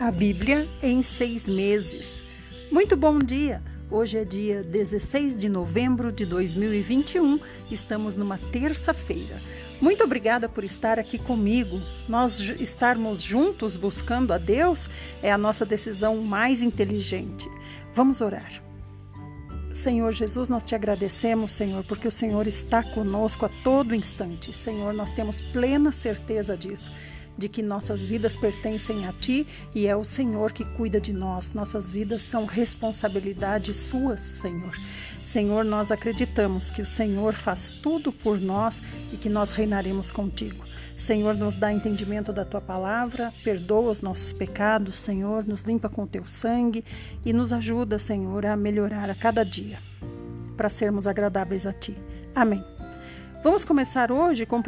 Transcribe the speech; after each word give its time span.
A 0.00 0.12
Bíblia 0.12 0.68
em 0.80 1.02
seis 1.02 1.48
meses. 1.48 2.14
Muito 2.70 2.96
bom 2.96 3.18
dia! 3.18 3.60
Hoje 3.90 4.18
é 4.18 4.24
dia 4.24 4.62
16 4.62 5.36
de 5.36 5.48
novembro 5.48 6.12
de 6.12 6.24
2021, 6.24 7.40
estamos 7.68 8.14
numa 8.14 8.38
terça-feira. 8.38 9.42
Muito 9.80 10.04
obrigada 10.04 10.48
por 10.48 10.62
estar 10.62 11.00
aqui 11.00 11.18
comigo. 11.18 11.80
Nós 12.08 12.38
estarmos 12.38 13.20
juntos 13.20 13.76
buscando 13.76 14.32
a 14.32 14.38
Deus 14.38 14.88
é 15.20 15.32
a 15.32 15.38
nossa 15.38 15.66
decisão 15.66 16.18
mais 16.18 16.62
inteligente. 16.62 17.50
Vamos 17.92 18.20
orar. 18.20 18.62
Senhor 19.72 20.12
Jesus, 20.12 20.48
nós 20.48 20.62
te 20.62 20.76
agradecemos, 20.76 21.50
Senhor, 21.50 21.82
porque 21.82 22.06
o 22.06 22.12
Senhor 22.12 22.46
está 22.46 22.84
conosco 22.84 23.46
a 23.46 23.50
todo 23.64 23.96
instante. 23.96 24.52
Senhor, 24.52 24.94
nós 24.94 25.10
temos 25.10 25.40
plena 25.40 25.90
certeza 25.90 26.56
disso 26.56 26.92
de 27.38 27.48
que 27.48 27.62
nossas 27.62 28.04
vidas 28.04 28.36
pertencem 28.36 29.06
a 29.06 29.12
Ti 29.12 29.46
e 29.74 29.86
é 29.86 29.96
o 29.96 30.04
Senhor 30.04 30.52
que 30.52 30.64
cuida 30.64 31.00
de 31.00 31.12
nós. 31.12 31.54
Nossas 31.54 31.90
vidas 31.90 32.20
são 32.22 32.44
responsabilidade 32.44 33.72
suas, 33.72 34.20
Senhor. 34.20 34.76
Senhor, 35.22 35.64
nós 35.64 35.92
acreditamos 35.92 36.68
que 36.68 36.82
o 36.82 36.86
Senhor 36.86 37.34
faz 37.34 37.70
tudo 37.70 38.12
por 38.12 38.40
nós 38.40 38.82
e 39.12 39.16
que 39.16 39.28
nós 39.28 39.52
reinaremos 39.52 40.10
contigo. 40.10 40.64
Senhor, 40.96 41.34
nos 41.34 41.54
dá 41.54 41.72
entendimento 41.72 42.32
da 42.32 42.44
tua 42.44 42.60
palavra, 42.60 43.32
perdoa 43.44 43.90
os 43.90 44.02
nossos 44.02 44.32
pecados, 44.32 44.98
Senhor, 44.98 45.46
nos 45.46 45.62
limpa 45.62 45.88
com 45.88 46.06
teu 46.06 46.26
sangue 46.26 46.84
e 47.24 47.32
nos 47.32 47.52
ajuda, 47.52 47.98
Senhor, 47.98 48.44
a 48.44 48.56
melhorar 48.56 49.08
a 49.08 49.14
cada 49.14 49.44
dia 49.44 49.78
para 50.58 50.68
sermos 50.68 51.06
agradáveis 51.06 51.64
a 51.66 51.72
ti. 51.72 51.96
Amém. 52.34 52.64
Vamos 53.44 53.64
começar 53.64 54.10
hoje 54.10 54.44
com 54.44 54.58
1 54.58 54.62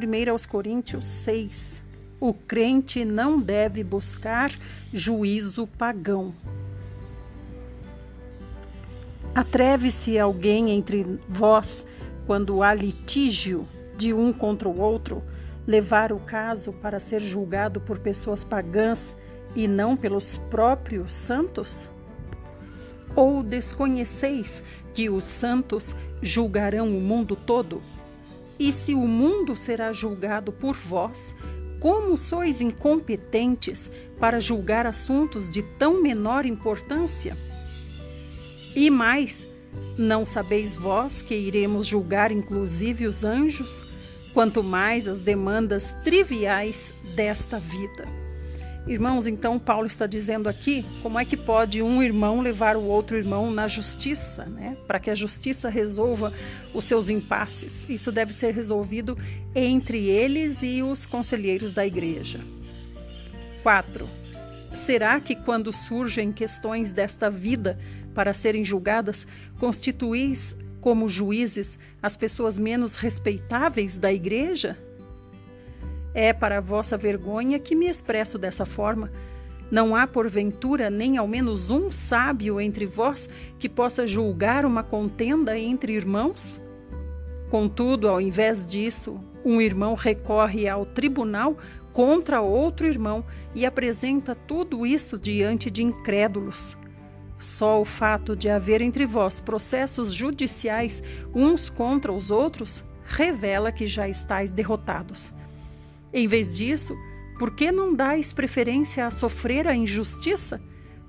Coríntios 0.49 1.05
6, 1.05 1.80
o 2.21 2.35
crente 2.35 3.03
não 3.03 3.41
deve 3.41 3.83
buscar 3.83 4.53
juízo 4.93 5.67
pagão. 5.67 6.35
Atreve-se 9.35 10.19
alguém 10.19 10.71
entre 10.71 11.05
vós, 11.27 11.87
quando 12.27 12.63
há 12.63 12.75
litígio 12.75 13.67
de 13.97 14.13
um 14.13 14.33
contra 14.33 14.69
o 14.69 14.79
outro, 14.79 15.23
levar 15.67 16.13
o 16.13 16.19
caso 16.19 16.73
para 16.75 17.01
ser 17.01 17.21
julgado 17.21 17.81
por 17.81 17.99
pessoas 17.99 18.45
pagãs 18.45 19.17
e 19.57 19.67
não 19.67 19.97
pelos 19.97 20.37
próprios 20.51 21.15
santos? 21.15 21.89
Ou 23.17 23.43
desconheceis 23.43 24.63
que 24.93 25.09
os 25.09 25.25
santos 25.25 25.95
julgarão 26.21 26.89
o 26.89 27.01
mundo 27.01 27.35
todo? 27.35 27.83
E 28.59 28.71
se 28.71 28.95
o 28.95 29.07
mundo 29.07 29.57
será 29.57 29.93
julgado 29.93 30.53
por 30.53 30.77
vós, 30.77 31.35
como 31.81 32.17
sois 32.17 32.61
incompetentes 32.61 33.91
para 34.19 34.39
julgar 34.39 34.87
assuntos 34.87 35.49
de 35.49 35.63
tão 35.79 36.03
menor 36.03 36.45
importância? 36.45 37.37
E 38.77 38.91
mais, 38.91 39.47
não 39.99 40.25
sabeis 40.25 40.75
vós 40.75 41.23
que 41.23 41.35
iremos 41.35 41.87
julgar 41.87 42.31
inclusive 42.31 43.07
os 43.07 43.25
anjos, 43.25 43.85
quanto 44.33 44.63
mais 44.63 45.09
as 45.09 45.19
demandas 45.19 45.93
triviais 46.05 46.95
desta 47.17 47.59
vida? 47.59 48.20
Irmãos, 48.91 49.25
então 49.29 49.57
Paulo 49.57 49.87
está 49.87 50.05
dizendo 50.05 50.49
aqui 50.49 50.85
como 51.01 51.17
é 51.17 51.25
que 51.25 51.37
pode 51.37 51.81
um 51.81 52.03
irmão 52.03 52.41
levar 52.41 52.77
o 52.77 52.83
outro 52.83 53.17
irmão 53.17 53.49
na 53.49 53.69
justiça, 53.69 54.47
né? 54.47 54.77
Para 54.89 54.99
que 54.99 55.09
a 55.09 55.15
justiça 55.15 55.69
resolva 55.69 56.33
os 56.75 56.87
seus 56.87 57.09
impasses. 57.09 57.89
Isso 57.89 58.11
deve 58.11 58.33
ser 58.33 58.53
resolvido 58.53 59.17
entre 59.55 60.09
eles 60.09 60.59
e 60.65 60.83
os 60.83 61.07
conselheiros 61.07 61.73
da 61.73 61.87
igreja. 61.87 62.41
4. 63.63 64.09
Será 64.75 65.21
que 65.21 65.37
quando 65.37 65.73
surgem 65.73 66.33
questões 66.33 66.91
desta 66.91 67.31
vida 67.31 67.79
para 68.13 68.35
serem 68.35 68.65
julgadas, 68.65 69.25
constituís 69.61 70.57
como 70.81 71.09
juízes 71.09 71.79
as 72.03 72.17
pessoas 72.17 72.59
menos 72.59 72.97
respeitáveis 72.97 73.97
da 73.97 74.13
igreja? 74.13 74.77
É 76.15 76.33
para 76.33 76.61
vossa 76.61 76.97
vergonha 76.97 77.59
que 77.59 77.75
me 77.75 77.89
expresso 77.89 78.39
dessa 78.39 78.67
forma. 78.67 79.11
Não 79.71 79.95
há, 79.95 80.07
porventura, 80.07 80.91
nem 80.91 81.17
ao 81.17 81.29
menos 81.29 81.71
um 81.71 81.91
sábio 81.91 82.61
entre 82.61 82.87
vós 82.87 83.29
que 83.59 83.69
possa 83.69 84.07
julgar 84.07 84.65
uma 84.65 84.83
contenda 84.83 85.57
entre 85.57 85.93
irmãos? 85.93 86.61
Contudo, 87.49 88.09
ao 88.09 88.21
invés 88.21 88.67
disso, 88.67 89.21
um 89.45 89.61
irmão 89.61 89.95
recorre 89.95 90.69
ao 90.69 90.85
tribunal 90.85 91.57
contra 91.93 92.41
outro 92.41 92.87
irmão 92.87 93.25
e 93.55 93.65
apresenta 93.65 94.35
tudo 94.35 94.85
isso 94.85 95.17
diante 95.17 95.71
de 95.71 95.83
incrédulos. 95.83 96.77
Só 97.39 97.81
o 97.81 97.85
fato 97.85 98.37
de 98.37 98.49
haver 98.49 98.81
entre 98.81 99.07
vós 99.07 99.41
processos 99.41 100.13
judiciais 100.13 101.03
uns 101.35 101.71
contra 101.71 102.13
os 102.13 102.31
outros 102.31 102.85
revela 103.05 103.73
que 103.73 103.87
já 103.87 104.09
estáis 104.09 104.51
derrotados. 104.51 105.33
Em 106.13 106.27
vez 106.27 106.51
disso, 106.51 106.97
por 107.39 107.55
que 107.55 107.71
não 107.71 107.95
dais 107.95 108.33
preferência 108.33 109.07
a 109.07 109.11
sofrer 109.11 109.67
a 109.67 109.75
injustiça? 109.75 110.61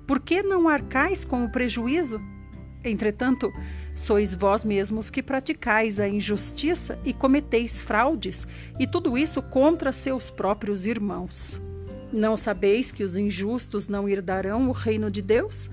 Por 0.08 0.20
que 0.20 0.44
não 0.44 0.70
arcais 0.70 1.26
com 1.26 1.44
o 1.44 1.52
prejuízo? 1.52 2.22
Entretanto, 2.84 3.52
sois 3.96 4.34
vós 4.34 4.66
mesmos 4.66 5.10
que 5.10 5.22
praticais 5.22 6.00
a 6.00 6.08
injustiça 6.08 7.00
e 7.06 7.14
cometeis 7.14 7.80
fraudes, 7.80 8.48
e 8.80 8.88
tudo 8.88 9.18
isso 9.18 9.42
contra 9.42 9.92
seus 9.92 10.30
próprios 10.30 10.86
irmãos. 10.86 11.62
Não 12.12 12.36
sabeis 12.36 12.92
que 12.92 13.04
os 13.04 13.18
injustos 13.18 13.88
não 13.88 14.10
herdarão 14.10 14.68
o 14.68 14.72
reino 14.72 15.10
de 15.12 15.22
Deus? 15.22 15.70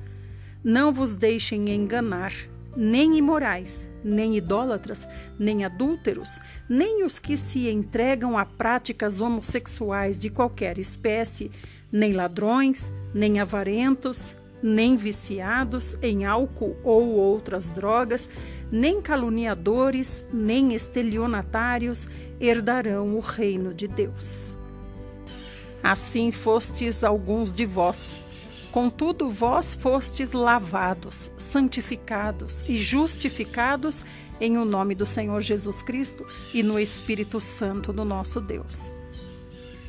Não 0.63 0.93
vos 0.93 1.15
deixem 1.15 1.71
enganar 1.71 2.33
nem 2.77 3.17
imorais, 3.17 3.88
nem 4.05 4.37
idólatras, 4.37 5.07
nem 5.39 5.65
adúlteros, 5.65 6.41
nem 6.69 7.05
os 7.05 7.19
que 7.19 7.37
se 7.37 7.69
entregam 7.69 8.37
a 8.39 8.45
práticas 8.45 9.21
homossexuais 9.21 10.19
de 10.19 10.31
qualquer 10.31 10.79
espécie, 10.79 11.51
nem 11.91 12.13
ladrões, 12.13 12.93
nem 13.15 13.41
avarentos, 13.41 14.35
nem 14.63 14.97
viciados 14.97 15.97
em 16.03 16.25
álcool 16.25 16.77
ou 16.83 17.11
outras 17.11 17.71
drogas, 17.71 18.29
nem 18.71 19.01
caluniadores, 19.01 20.25
nem 20.33 20.75
estelionatários 20.75 22.09
herdarão 22.41 23.17
o 23.17 23.21
reino 23.21 23.73
de 23.73 23.89
Deus. 23.89 24.53
Assim 25.83 26.33
fostes 26.33 27.05
alguns 27.05 27.53
de 27.53 27.65
vós 27.65 28.19
Contudo, 28.73 29.31
vós 29.31 29.75
fostes 29.75 30.33
lavados, 30.33 31.31
santificados 31.39 32.63
e 32.69 32.77
justificados 32.77 34.05
em 34.39 34.59
o 34.59 34.65
nome 34.65 34.95
do 34.95 35.07
Senhor 35.07 35.41
Jesus 35.41 35.81
Cristo 35.81 36.27
e 36.53 36.63
no 36.63 36.79
Espírito 36.79 37.41
Santo 37.41 37.95
do 37.95 38.05
nosso 38.05 38.43
Deus. 38.43 38.93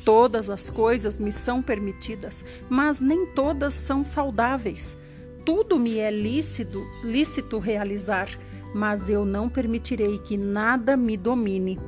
Todas 0.02 0.48
as 0.48 0.70
coisas 0.70 1.20
me 1.20 1.30
são 1.30 1.62
permitidas, 1.62 2.42
mas 2.70 3.00
nem 3.00 3.26
todas 3.26 3.74
são 3.74 4.02
saudáveis. 4.02 4.96
Tudo 5.44 5.78
me 5.78 5.98
é 5.98 6.10
lícito, 6.10 6.82
lícito 7.04 7.58
realizar, 7.58 8.30
mas 8.74 9.10
eu 9.10 9.26
não 9.26 9.46
permitirei 9.48 10.18
que 10.18 10.38
nada 10.38 10.96
me 10.96 11.18
domine. 11.18 11.78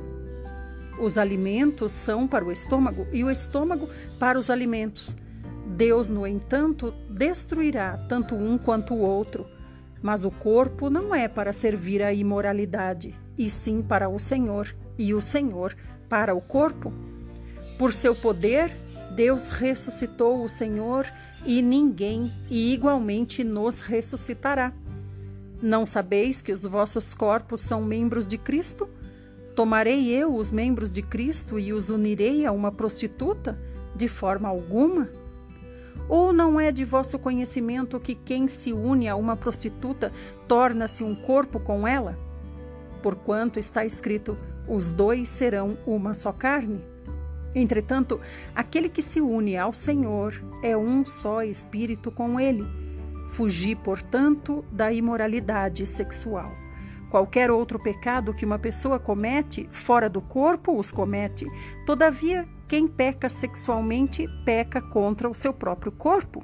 Os 0.99 1.17
alimentos 1.17 1.91
são 1.91 2.27
para 2.27 2.45
o 2.45 2.51
estômago 2.51 3.07
e 3.11 3.23
o 3.23 3.31
estômago 3.31 3.89
para 4.19 4.37
os 4.37 4.51
alimentos 4.51 5.17
Deus, 5.73 6.07
no 6.07 6.25
entanto, 6.27 6.93
destruirá 7.09 7.97
tanto 8.07 8.35
um 8.35 8.57
quanto 8.57 8.93
o 8.93 8.99
outro. 8.99 9.45
Mas 10.01 10.23
o 10.23 10.31
corpo 10.31 10.89
não 10.89 11.15
é 11.15 11.27
para 11.27 11.51
servir 11.51 12.03
à 12.03 12.13
imoralidade, 12.13 13.15
e 13.37 13.49
sim 13.49 13.81
para 13.81 14.07
o 14.07 14.19
Senhor, 14.19 14.73
e 14.97 15.13
o 15.13 15.21
Senhor 15.21 15.75
para 16.07 16.35
o 16.35 16.41
corpo. 16.41 16.93
Por 17.77 17.91
seu 17.91 18.15
poder, 18.15 18.71
Deus 19.15 19.49
ressuscitou 19.49 20.43
o 20.43 20.49
Senhor 20.49 21.07
e 21.45 21.61
ninguém 21.61 22.31
e 22.49 22.73
igualmente 22.73 23.43
nos 23.43 23.79
ressuscitará. 23.79 24.71
Não 25.61 25.85
sabeis 25.85 26.41
que 26.41 26.51
os 26.51 26.63
vossos 26.63 27.13
corpos 27.13 27.61
são 27.61 27.81
membros 27.81 28.27
de 28.27 28.37
Cristo? 28.37 28.87
Tomarei 29.55 30.09
eu 30.09 30.35
os 30.35 30.51
membros 30.51 30.91
de 30.91 31.01
Cristo 31.01 31.57
e 31.57 31.73
os 31.73 31.89
unirei 31.89 32.45
a 32.45 32.51
uma 32.51 32.71
prostituta? 32.71 33.57
De 33.95 34.07
forma 34.07 34.49
alguma. 34.49 35.22
Ou 36.09 36.33
não 36.33 36.59
é 36.59 36.71
de 36.71 36.83
vosso 36.83 37.17
conhecimento 37.17 37.99
que 37.99 38.15
quem 38.15 38.47
se 38.47 38.73
une 38.73 39.07
a 39.07 39.15
uma 39.15 39.35
prostituta 39.35 40.11
torna-se 40.47 41.03
um 41.03 41.15
corpo 41.15 41.59
com 41.59 41.87
ela? 41.87 42.17
Porquanto 43.01 43.59
está 43.59 43.85
escrito: 43.85 44.37
os 44.67 44.91
dois 44.91 45.29
serão 45.29 45.77
uma 45.85 46.13
só 46.13 46.31
carne. 46.31 46.81
Entretanto, 47.55 48.19
aquele 48.55 48.89
que 48.89 49.01
se 49.01 49.21
une 49.21 49.55
ao 49.57 49.71
Senhor 49.71 50.33
é 50.63 50.75
um 50.75 51.05
só 51.05 51.43
espírito 51.43 52.11
com 52.11 52.39
ele. 52.39 52.65
Fugi, 53.29 53.75
portanto, 53.75 54.65
da 54.71 54.91
imoralidade 54.91 55.85
sexual. 55.85 56.51
Qualquer 57.09 57.51
outro 57.51 57.77
pecado 57.77 58.33
que 58.33 58.43
uma 58.43 58.57
pessoa 58.57 58.97
comete 58.97 59.69
fora 59.71 60.09
do 60.09 60.19
corpo 60.19 60.75
os 60.75 60.91
comete. 60.91 61.45
Todavia, 61.85 62.47
quem 62.67 62.87
peca 62.87 63.29
sexualmente 63.29 64.27
peca 64.45 64.81
contra 64.81 65.29
o 65.29 65.33
seu 65.33 65.53
próprio 65.53 65.91
corpo. 65.91 66.43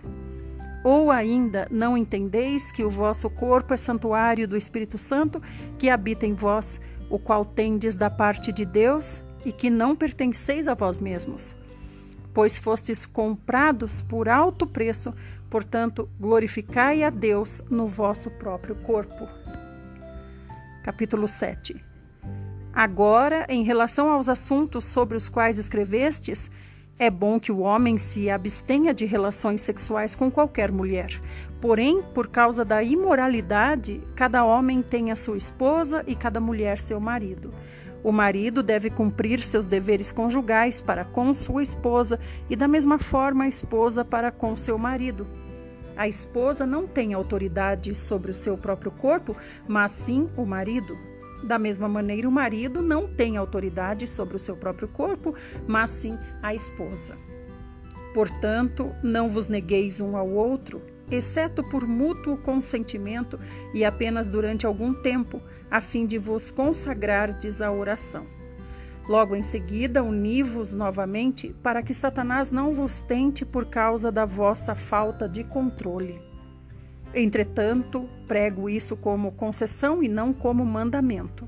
Ou 0.83 1.11
ainda 1.11 1.67
não 1.69 1.97
entendeis 1.97 2.71
que 2.71 2.83
o 2.83 2.89
vosso 2.89 3.29
corpo 3.29 3.73
é 3.73 3.77
santuário 3.77 4.47
do 4.47 4.55
Espírito 4.55 4.97
Santo 4.97 5.41
que 5.77 5.89
habita 5.89 6.25
em 6.25 6.33
vós, 6.33 6.79
o 7.09 7.19
qual 7.19 7.43
tendes 7.43 7.95
da 7.95 8.09
parte 8.09 8.51
de 8.51 8.65
Deus 8.65 9.21
e 9.45 9.51
que 9.51 9.69
não 9.69 9.95
pertenceis 9.95 10.67
a 10.67 10.73
vós 10.73 10.99
mesmos? 10.99 11.55
Pois 12.33 12.57
fostes 12.57 13.05
comprados 13.05 14.01
por 14.01 14.29
alto 14.29 14.65
preço, 14.65 15.13
portanto, 15.49 16.07
glorificai 16.19 17.03
a 17.03 17.09
Deus 17.09 17.61
no 17.69 17.87
vosso 17.87 18.29
próprio 18.31 18.75
corpo. 18.75 19.27
Capítulo 20.83 21.27
7 21.27 21.88
Agora, 22.73 23.45
em 23.49 23.63
relação 23.63 24.09
aos 24.09 24.29
assuntos 24.29 24.85
sobre 24.85 25.17
os 25.17 25.27
quais 25.27 25.57
escrevestes, 25.57 26.51
é 26.97 27.09
bom 27.09 27.39
que 27.39 27.51
o 27.51 27.59
homem 27.59 27.97
se 27.97 28.29
abstenha 28.29 28.93
de 28.93 29.05
relações 29.05 29.61
sexuais 29.61 30.15
com 30.15 30.29
qualquer 30.29 30.71
mulher. 30.71 31.19
Porém, 31.61 32.03
por 32.13 32.27
causa 32.27 32.65
da 32.65 32.83
imoralidade, 32.83 34.03
cada 34.15 34.43
homem 34.43 34.81
tem 34.81 35.09
a 35.09 35.15
sua 35.15 35.37
esposa 35.37 36.03
e 36.05 36.15
cada 36.15 36.39
mulher 36.41 36.77
seu 36.77 36.99
marido. 36.99 37.53
O 38.03 38.11
marido 38.11 38.61
deve 38.61 38.89
cumprir 38.89 39.41
seus 39.41 39.67
deveres 39.67 40.11
conjugais 40.11 40.79
para 40.79 41.03
com 41.03 41.33
sua 41.33 41.63
esposa 41.63 42.19
e, 42.49 42.55
da 42.55 42.67
mesma 42.67 42.97
forma, 42.97 43.45
a 43.45 43.47
esposa 43.47 44.05
para 44.05 44.31
com 44.31 44.55
seu 44.55 44.77
marido. 44.77 45.25
A 45.97 46.07
esposa 46.07 46.65
não 46.65 46.87
tem 46.87 47.13
autoridade 47.13 47.93
sobre 47.95 48.31
o 48.31 48.33
seu 48.33 48.57
próprio 48.57 48.91
corpo, 48.91 49.35
mas 49.67 49.91
sim 49.91 50.29
o 50.37 50.45
marido. 50.45 50.97
Da 51.43 51.57
mesma 51.57 51.87
maneira, 51.87 52.27
o 52.27 52.31
marido 52.31 52.81
não 52.81 53.07
tem 53.07 53.37
autoridade 53.37 54.05
sobre 54.07 54.35
o 54.35 54.39
seu 54.39 54.55
próprio 54.55 54.87
corpo, 54.87 55.33
mas 55.67 55.89
sim 55.89 56.17
a 56.41 56.53
esposa. 56.53 57.17
Portanto, 58.13 58.93
não 59.03 59.29
vos 59.29 59.47
negueis 59.47 60.01
um 60.01 60.17
ao 60.17 60.27
outro, 60.29 60.81
exceto 61.11 61.63
por 61.63 61.87
mútuo 61.87 62.37
consentimento 62.37 63.39
e 63.73 63.85
apenas 63.85 64.27
durante 64.27 64.65
algum 64.65 64.93
tempo, 64.93 65.41
a 65.69 65.79
fim 65.79 66.05
de 66.05 66.17
vos 66.17 66.51
consagrardes 66.51 67.61
à 67.61 67.71
oração. 67.71 68.25
Logo 69.07 69.35
em 69.35 69.41
seguida, 69.41 70.03
uni-vos 70.03 70.73
novamente, 70.73 71.55
para 71.63 71.81
que 71.81 71.93
Satanás 71.93 72.51
não 72.51 72.73
vos 72.73 73.01
tente 73.01 73.43
por 73.43 73.65
causa 73.65 74.11
da 74.11 74.23
vossa 74.23 74.75
falta 74.75 75.27
de 75.27 75.43
controle. 75.43 76.28
Entretanto, 77.13 78.07
prego 78.27 78.69
isso 78.69 78.95
como 78.95 79.31
concessão 79.31 80.03
e 80.03 80.07
não 80.07 80.31
como 80.31 80.65
mandamento. 80.65 81.47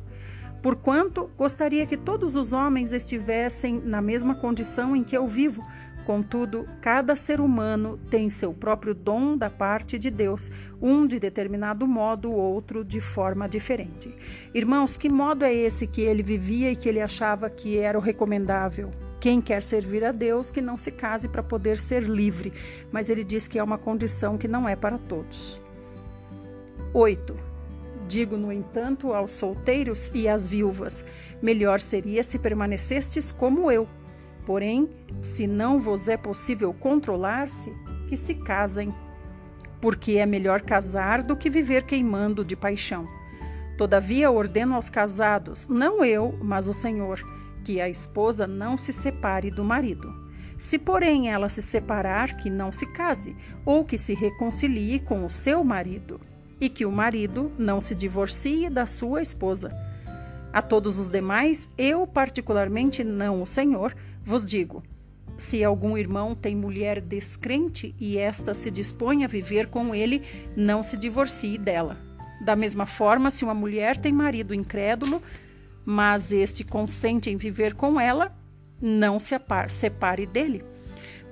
Porquanto 0.62 1.30
gostaria 1.38 1.86
que 1.86 1.98
todos 1.98 2.36
os 2.36 2.54
homens 2.54 2.92
estivessem 2.92 3.82
na 3.84 4.02
mesma 4.02 4.36
condição 4.36 4.96
em 4.96 5.04
que 5.04 5.18
eu 5.18 5.28
vivo. 5.28 5.66
Contudo, 6.06 6.68
cada 6.82 7.16
ser 7.16 7.40
humano 7.40 8.00
tem 8.10 8.30
seu 8.30 8.54
próprio 8.54 8.94
dom 8.94 9.38
da 9.38 9.50
parte 9.50 10.00
de 10.00 10.10
Deus, 10.10 10.52
um 10.82 11.06
de 11.06 11.20
determinado 11.20 11.86
modo, 11.88 12.32
outro 12.32 12.84
de 12.84 13.00
forma 13.00 13.48
diferente. 13.48 14.14
Irmãos, 14.54 14.98
que 14.98 15.08
modo 15.08 15.46
é 15.46 15.54
esse 15.54 15.86
que 15.86 16.02
ele 16.02 16.24
vivia 16.24 16.72
e 16.72 16.76
que 16.76 16.90
ele 16.90 17.00
achava 17.00 17.50
que 17.50 17.78
era 17.78 17.98
o 17.98 18.02
recomendável? 18.02 18.90
Quem 19.20 19.40
quer 19.40 19.62
servir 19.62 20.04
a 20.04 20.12
Deus, 20.12 20.50
que 20.50 20.62
não 20.62 20.78
se 20.78 20.92
case 20.92 21.28
para 21.28 21.44
poder 21.44 21.80
ser 21.80 22.02
livre, 22.02 22.52
mas 22.92 23.08
ele 23.08 23.24
diz 23.24 23.48
que 23.48 23.60
é 23.60 23.64
uma 23.64 23.78
condição 23.78 24.38
que 24.38 24.48
não 24.48 24.68
é 24.68 24.76
para 24.76 24.98
todos. 24.98 25.62
8. 26.92 27.52
Digo, 28.08 28.36
no 28.36 28.52
entanto, 28.52 29.14
aos 29.14 29.32
solteiros 29.32 30.12
e 30.14 30.28
às 30.28 30.48
viúvas: 30.48 31.06
melhor 31.42 31.80
seria 31.80 32.24
se 32.24 32.40
permanecestes 32.40 33.32
como 33.32 33.72
eu. 33.72 33.88
Porém, 34.52 34.90
se 35.22 35.48
não 35.48 35.80
vos 35.80 36.10
é 36.10 36.18
possível 36.18 36.74
controlar-se, 36.74 37.72
que 38.10 38.18
se 38.18 38.36
casem, 38.36 38.94
porque 39.80 40.18
é 40.18 40.26
melhor 40.26 40.60
casar 40.60 41.24
do 41.24 41.38
que 41.38 41.50
viver 41.50 41.84
queimando 41.84 42.44
de 42.44 42.54
paixão. 42.54 43.08
Todavia, 43.78 44.30
ordeno 44.30 44.76
aos 44.76 44.90
casados, 44.90 45.70
não 45.70 46.04
eu, 46.04 46.38
mas 46.44 46.68
o 46.68 46.74
Senhor 46.74 47.22
que 47.64 47.80
a 47.80 47.88
esposa 47.88 48.46
não 48.46 48.76
se 48.76 48.92
separe 48.92 49.50
do 49.50 49.64
marido. 49.64 50.14
Se, 50.58 50.78
porém, 50.78 51.32
ela 51.32 51.48
se 51.48 51.62
separar, 51.62 52.36
que 52.36 52.50
não 52.50 52.74
se 52.74 52.86
case, 52.88 53.34
ou 53.66 53.86
que 53.86 53.98
se 53.98 54.14
reconcilie 54.14 55.00
com 55.00 55.24
o 55.24 55.30
seu 55.30 55.64
marido, 55.64 56.20
e 56.60 56.68
que 56.68 56.86
o 56.86 56.92
marido 56.92 57.50
não 57.58 57.80
se 57.80 57.96
divorcie 57.96 58.70
da 58.70 58.86
sua 58.86 59.22
esposa. 59.22 59.70
A 60.52 60.62
todos 60.62 61.00
os 61.00 61.08
demais, 61.08 61.70
eu, 61.78 62.06
particularmente 62.06 63.06
não 63.06 63.42
o 63.42 63.48
Senhor, 63.48 63.96
vos 64.24 64.46
digo: 64.46 64.84
se 65.38 65.64
algum 65.64 65.98
irmão 65.98 66.36
tem 66.36 66.56
mulher 66.56 67.02
descrente 67.02 67.96
e 68.00 68.18
esta 68.18 68.54
se 68.54 68.70
dispõe 68.70 69.24
a 69.24 69.28
viver 69.28 69.68
com 69.68 69.94
ele, 69.94 70.22
não 70.56 70.84
se 70.84 70.98
divorcie 70.98 71.58
dela. 71.58 71.98
Da 72.42 72.56
mesma 72.56 72.86
forma, 72.86 73.32
se 73.32 73.44
uma 73.44 73.54
mulher 73.54 73.98
tem 73.98 74.12
marido 74.12 74.54
incrédulo, 74.54 75.22
mas 75.86 76.32
este 76.32 76.64
consente 76.64 77.30
em 77.30 77.38
viver 77.38 77.74
com 77.74 78.00
ela, 78.00 78.36
não 78.82 79.20
se 79.20 79.36
separe 79.68 80.26
dele. 80.26 80.64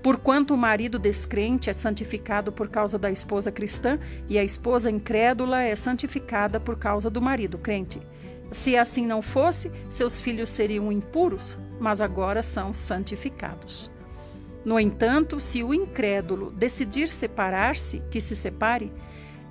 Porquanto 0.01 0.53
o 0.53 0.57
marido 0.57 0.97
descrente 0.97 1.69
é 1.69 1.74
santificado 1.74 2.51
por 2.51 2.69
causa 2.69 2.97
da 2.97 3.12
esposa 3.12 3.51
cristã 3.51 4.00
e 4.30 4.38
a 4.39 4.44
esposa 4.44 4.89
incrédula 4.89 5.62
é 5.62 5.75
santificada 5.75 6.59
por 6.59 6.77
causa 6.77 7.09
do 7.09 7.21
marido 7.21 7.57
crente. 7.57 8.00
Se 8.51 8.75
assim 8.75 9.06
não 9.06 9.22
fosse, 9.22 9.72
seus 9.90 10.19
filhos 10.19 10.50
seriam 10.50 10.92
impuros, 10.92 11.57
mas 11.80 12.01
agora 12.01 12.42
são 12.42 12.74
santificados. 12.74 13.92
No 14.66 14.80
entanto, 14.80 15.40
se 15.40 15.63
o 15.63 15.74
incrédulo 15.74 16.51
decidir 16.51 17.10
separar-se, 17.10 18.01
que 18.12 18.19
se 18.19 18.36
separe, 18.36 18.92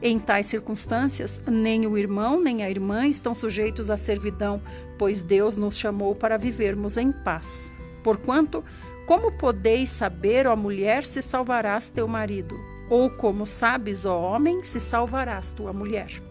em 0.01 0.19
tais 0.19 0.47
circunstâncias, 0.47 1.43
nem 1.47 1.87
o 1.87 1.99
irmão 1.99 2.41
nem 2.41 2.63
a 2.63 2.71
irmã 2.71 3.07
estão 3.07 3.35
sujeitos 3.35 3.91
à 3.91 3.97
servidão, 3.97 4.61
pois 4.97 5.21
Deus 5.23 5.57
nos 5.57 5.77
chamou 5.77 6.15
para 6.15 6.37
vivermos 6.37 6.97
em 6.97 7.11
paz. 7.11 7.73
Porquanto, 8.05 8.65
como 9.07 9.33
podeis 9.33 9.89
saber, 9.89 10.47
ó 10.47 10.55
mulher, 10.55 11.05
se 11.05 11.23
salvarás 11.23 11.89
teu 11.89 12.07
marido? 12.07 12.57
Ou 12.91 13.11
como 13.11 13.45
sabes, 13.45 14.05
ó 14.05 14.21
homem, 14.21 14.63
se 14.63 14.79
salvarás 14.79 15.51
tua 15.51 15.73
mulher? 15.73 16.28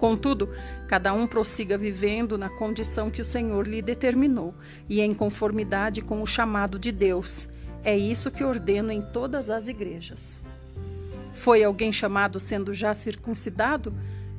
Contudo, 0.00 0.48
cada 0.88 1.12
um 1.12 1.26
prossiga 1.26 1.76
vivendo 1.76 2.38
na 2.38 2.48
condição 2.48 3.10
que 3.10 3.20
o 3.20 3.24
Senhor 3.24 3.68
lhe 3.68 3.82
determinou 3.82 4.54
e 4.88 5.02
em 5.02 5.12
conformidade 5.12 6.00
com 6.00 6.22
o 6.22 6.26
chamado 6.26 6.78
de 6.78 6.90
Deus. 6.90 7.46
É 7.84 7.96
isso 7.98 8.30
que 8.30 8.42
ordeno 8.42 8.90
em 8.90 9.02
todas 9.02 9.50
as 9.50 9.68
igrejas. 9.68 10.40
Foi 11.34 11.62
alguém 11.62 11.92
chamado 11.92 12.40
sendo 12.40 12.72
já 12.72 12.94
circuncidado? 12.94 13.92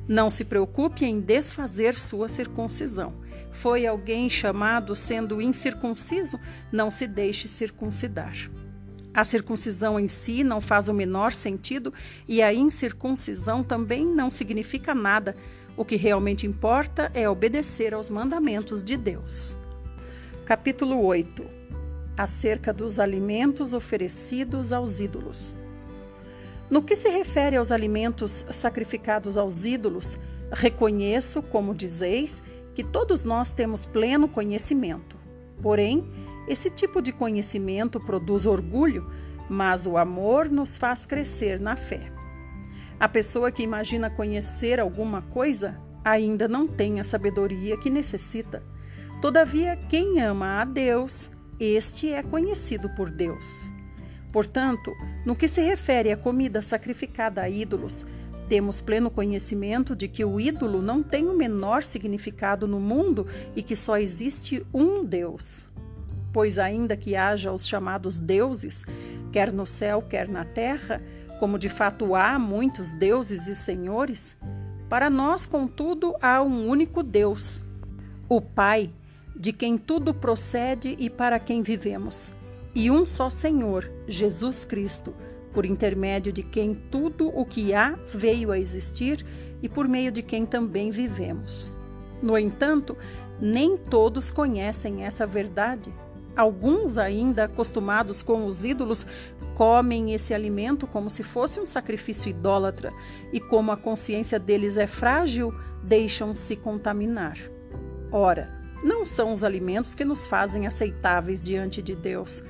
Não 0.08 0.32
se 0.32 0.44
preocupe 0.44 1.04
em 1.04 1.20
desfazer 1.20 1.96
sua 1.96 2.28
circuncisão. 2.28 3.14
Foi 3.52 3.86
alguém 3.86 4.28
chamado 4.28 4.96
sendo 4.96 5.40
incircunciso? 5.40 6.40
Não 6.72 6.90
se 6.90 7.06
deixe 7.06 7.46
circuncidar. 7.46 8.50
A 9.14 9.24
circuncisão 9.24 10.00
em 10.00 10.08
si 10.08 10.42
não 10.42 10.60
faz 10.60 10.88
o 10.88 10.94
menor 10.94 11.32
sentido 11.32 11.92
e 12.26 12.40
a 12.42 12.52
incircuncisão 12.52 13.62
também 13.62 14.06
não 14.06 14.30
significa 14.30 14.94
nada. 14.94 15.34
O 15.76 15.84
que 15.84 15.96
realmente 15.96 16.46
importa 16.46 17.10
é 17.14 17.28
obedecer 17.28 17.92
aos 17.92 18.08
mandamentos 18.08 18.82
de 18.82 18.96
Deus. 18.96 19.58
Capítulo 20.46 21.04
8 21.04 21.44
Acerca 22.16 22.72
dos 22.72 22.98
alimentos 22.98 23.72
oferecidos 23.72 24.72
aos 24.72 25.00
ídolos. 25.00 25.54
No 26.70 26.82
que 26.82 26.96
se 26.96 27.10
refere 27.10 27.56
aos 27.56 27.70
alimentos 27.70 28.46
sacrificados 28.50 29.36
aos 29.36 29.66
ídolos, 29.66 30.18
reconheço, 30.50 31.42
como 31.42 31.74
dizeis, 31.74 32.42
que 32.74 32.82
todos 32.82 33.24
nós 33.24 33.50
temos 33.50 33.84
pleno 33.84 34.26
conhecimento. 34.26 35.16
Porém, 35.62 36.06
esse 36.48 36.70
tipo 36.70 37.00
de 37.00 37.12
conhecimento 37.12 38.00
produz 38.00 38.46
orgulho, 38.46 39.10
mas 39.48 39.86
o 39.86 39.96
amor 39.96 40.48
nos 40.48 40.76
faz 40.76 41.06
crescer 41.06 41.60
na 41.60 41.76
fé. 41.76 42.12
A 42.98 43.08
pessoa 43.08 43.50
que 43.50 43.62
imagina 43.62 44.10
conhecer 44.10 44.80
alguma 44.80 45.22
coisa 45.22 45.80
ainda 46.04 46.48
não 46.48 46.66
tem 46.66 47.00
a 47.00 47.04
sabedoria 47.04 47.76
que 47.76 47.90
necessita. 47.90 48.62
Todavia, 49.20 49.76
quem 49.88 50.20
ama 50.20 50.60
a 50.60 50.64
Deus, 50.64 51.28
este 51.58 52.12
é 52.12 52.22
conhecido 52.22 52.88
por 52.96 53.10
Deus. 53.10 53.44
Portanto, 54.32 54.92
no 55.26 55.36
que 55.36 55.46
se 55.46 55.60
refere 55.60 56.10
à 56.10 56.16
comida 56.16 56.62
sacrificada 56.62 57.42
a 57.42 57.48
ídolos, 57.48 58.06
temos 58.48 58.80
pleno 58.80 59.10
conhecimento 59.10 59.94
de 59.94 60.08
que 60.08 60.24
o 60.24 60.40
ídolo 60.40 60.82
não 60.82 61.02
tem 61.02 61.28
o 61.28 61.36
menor 61.36 61.82
significado 61.82 62.66
no 62.66 62.80
mundo 62.80 63.26
e 63.54 63.62
que 63.62 63.76
só 63.76 63.96
existe 63.96 64.66
um 64.72 65.04
Deus. 65.04 65.66
Pois, 66.32 66.58
ainda 66.58 66.96
que 66.96 67.14
haja 67.14 67.52
os 67.52 67.66
chamados 67.66 68.18
deuses, 68.18 68.84
quer 69.30 69.52
no 69.52 69.66
céu, 69.66 70.00
quer 70.00 70.28
na 70.28 70.44
terra, 70.44 71.02
como 71.38 71.58
de 71.58 71.68
fato 71.68 72.14
há 72.14 72.38
muitos 72.38 72.92
deuses 72.92 73.48
e 73.48 73.54
senhores, 73.54 74.36
para 74.88 75.08
nós, 75.08 75.46
contudo, 75.46 76.14
há 76.20 76.42
um 76.42 76.68
único 76.68 77.02
Deus, 77.02 77.64
o 78.28 78.40
Pai 78.40 78.90
de 79.34 79.52
quem 79.52 79.78
tudo 79.78 80.12
procede 80.12 80.94
e 80.98 81.08
para 81.08 81.38
quem 81.40 81.62
vivemos, 81.62 82.30
e 82.74 82.90
um 82.90 83.04
só 83.06 83.30
Senhor, 83.30 83.90
Jesus 84.06 84.64
Cristo, 84.64 85.14
por 85.52 85.64
intermédio 85.64 86.32
de 86.32 86.42
quem 86.42 86.74
tudo 86.74 87.28
o 87.28 87.44
que 87.44 87.74
há 87.74 87.98
veio 88.14 88.50
a 88.50 88.58
existir 88.58 89.24
e 89.62 89.68
por 89.68 89.88
meio 89.88 90.12
de 90.12 90.22
quem 90.22 90.46
também 90.46 90.90
vivemos. 90.90 91.74
No 92.22 92.38
entanto, 92.38 92.96
nem 93.40 93.76
todos 93.76 94.30
conhecem 94.30 95.04
essa 95.04 95.26
verdade. 95.26 95.92
Alguns, 96.36 96.96
ainda 96.96 97.44
acostumados 97.44 98.22
com 98.22 98.46
os 98.46 98.64
ídolos, 98.64 99.06
comem 99.54 100.14
esse 100.14 100.32
alimento 100.32 100.86
como 100.86 101.10
se 101.10 101.22
fosse 101.22 101.60
um 101.60 101.66
sacrifício 101.66 102.28
idólatra 102.28 102.92
e, 103.32 103.38
como 103.38 103.70
a 103.70 103.76
consciência 103.76 104.38
deles 104.38 104.76
é 104.76 104.86
frágil, 104.86 105.54
deixam-se 105.82 106.56
contaminar. 106.56 107.38
Ora, 108.10 108.48
não 108.82 109.04
são 109.04 109.32
os 109.32 109.44
alimentos 109.44 109.94
que 109.94 110.04
nos 110.04 110.26
fazem 110.26 110.66
aceitáveis 110.66 111.40
diante 111.40 111.82
de 111.82 111.94
Deus. 111.94 112.42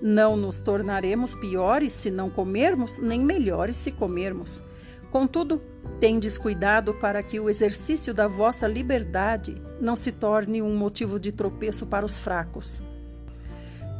Não 0.00 0.36
nos 0.36 0.58
tornaremos 0.58 1.34
piores 1.34 1.92
se 1.92 2.10
não 2.10 2.30
comermos, 2.30 2.98
nem 2.98 3.20
melhores 3.20 3.76
se 3.76 3.90
comermos. 3.90 4.62
Contudo, 5.10 5.60
tendes 6.00 6.36
cuidado 6.38 6.94
para 6.94 7.22
que 7.22 7.38
o 7.38 7.48
exercício 7.48 8.12
da 8.12 8.26
vossa 8.26 8.66
liberdade 8.66 9.60
não 9.80 9.94
se 9.94 10.10
torne 10.10 10.60
um 10.60 10.76
motivo 10.76 11.20
de 11.20 11.32
tropeço 11.32 11.86
para 11.86 12.04
os 12.04 12.18
fracos. 12.18 12.80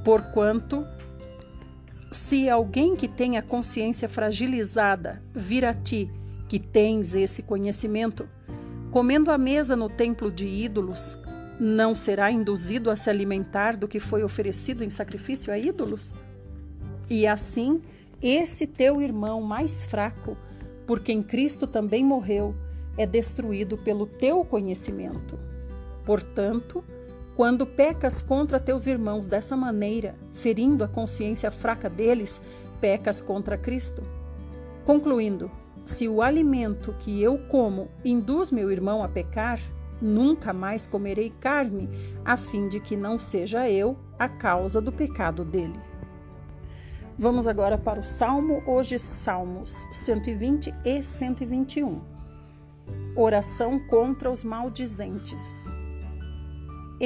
Porquanto, 0.05 0.87
se 2.11 2.49
alguém 2.49 2.95
que 2.95 3.09
tem 3.09 3.39
a 3.39 3.43
consciência 3.43 4.09
fragilizada 4.09 5.23
vir 5.35 5.65
a 5.65 5.73
ti, 5.73 6.11
que 6.49 6.59
tens 6.59 7.15
esse 7.15 7.43
conhecimento, 7.43 8.29
comendo 8.91 9.31
à 9.31 9.39
mesa 9.39 9.75
no 9.75 9.89
templo 9.89 10.31
de 10.31 10.47
ídolos, 10.47 11.17
não 11.59 11.97
será 11.97 12.31
induzido 12.31 12.91
a 12.91 12.97
se 12.97 13.09
alimentar 13.09 13.77
do 13.77 13.89
que 13.89 13.99
foi 13.99 14.23
oferecido 14.23 14.85
em 14.85 14.91
sacrifício 14.91 15.53
a 15.53 15.59
ídolos? 15.59 16.13
E 17.09 17.27
assim, 17.27 17.83
esse 18.23 18.67
teu 18.67 19.01
irmão 19.01 19.41
mais 19.41 19.85
fraco, 19.85 20.37
por 20.87 21.01
quem 21.01 21.23
Cristo 21.23 21.67
também 21.67 22.05
morreu, 22.05 22.55
é 22.97 23.07
destruído 23.07 23.77
pelo 23.79 24.07
teu 24.07 24.45
conhecimento. 24.45 25.39
Portanto, 26.05 26.85
quando 27.37 27.67
pecas 27.67 28.23
contra 28.23 28.61
teus 28.61 28.87
irmãos 28.87 29.27
dessa 29.27 29.57
maneira, 29.57 30.15
ferindo 30.35 30.85
a 30.85 30.89
consciência 30.89 31.51
fraca 31.51 31.91
deles, 31.91 32.41
pecas 32.81 33.21
contra 33.21 33.59
Cristo. 33.59 34.03
Concluindo, 34.85 35.51
se 35.85 36.09
o 36.09 36.23
alimento 36.23 36.95
que 37.01 37.23
eu 37.23 37.39
como 37.49 37.89
induz 38.05 38.51
meu 38.51 38.71
irmão 38.71 39.03
a 39.03 39.09
pecar, 39.09 39.61
nunca 40.01 40.53
mais 40.53 40.87
comerei 40.87 41.31
carne, 41.41 41.89
a 42.25 42.37
fim 42.37 42.69
de 42.69 42.79
que 42.79 42.97
não 42.97 43.19
seja 43.19 43.69
eu 43.69 43.97
a 44.19 44.29
causa 44.29 44.81
do 44.81 44.93
pecado 44.93 45.45
dele. 45.45 45.79
Vamos 47.19 47.47
agora 47.47 47.79
para 47.79 48.01
o 48.01 48.05
Salmo, 48.05 48.63
hoje 48.67 48.99
Salmos 48.99 49.87
120 49.93 50.75
e 50.85 51.03
121. 51.03 52.01
Oração 53.17 53.79
contra 53.79 54.31
os 54.31 54.43
maldizentes. 54.43 55.65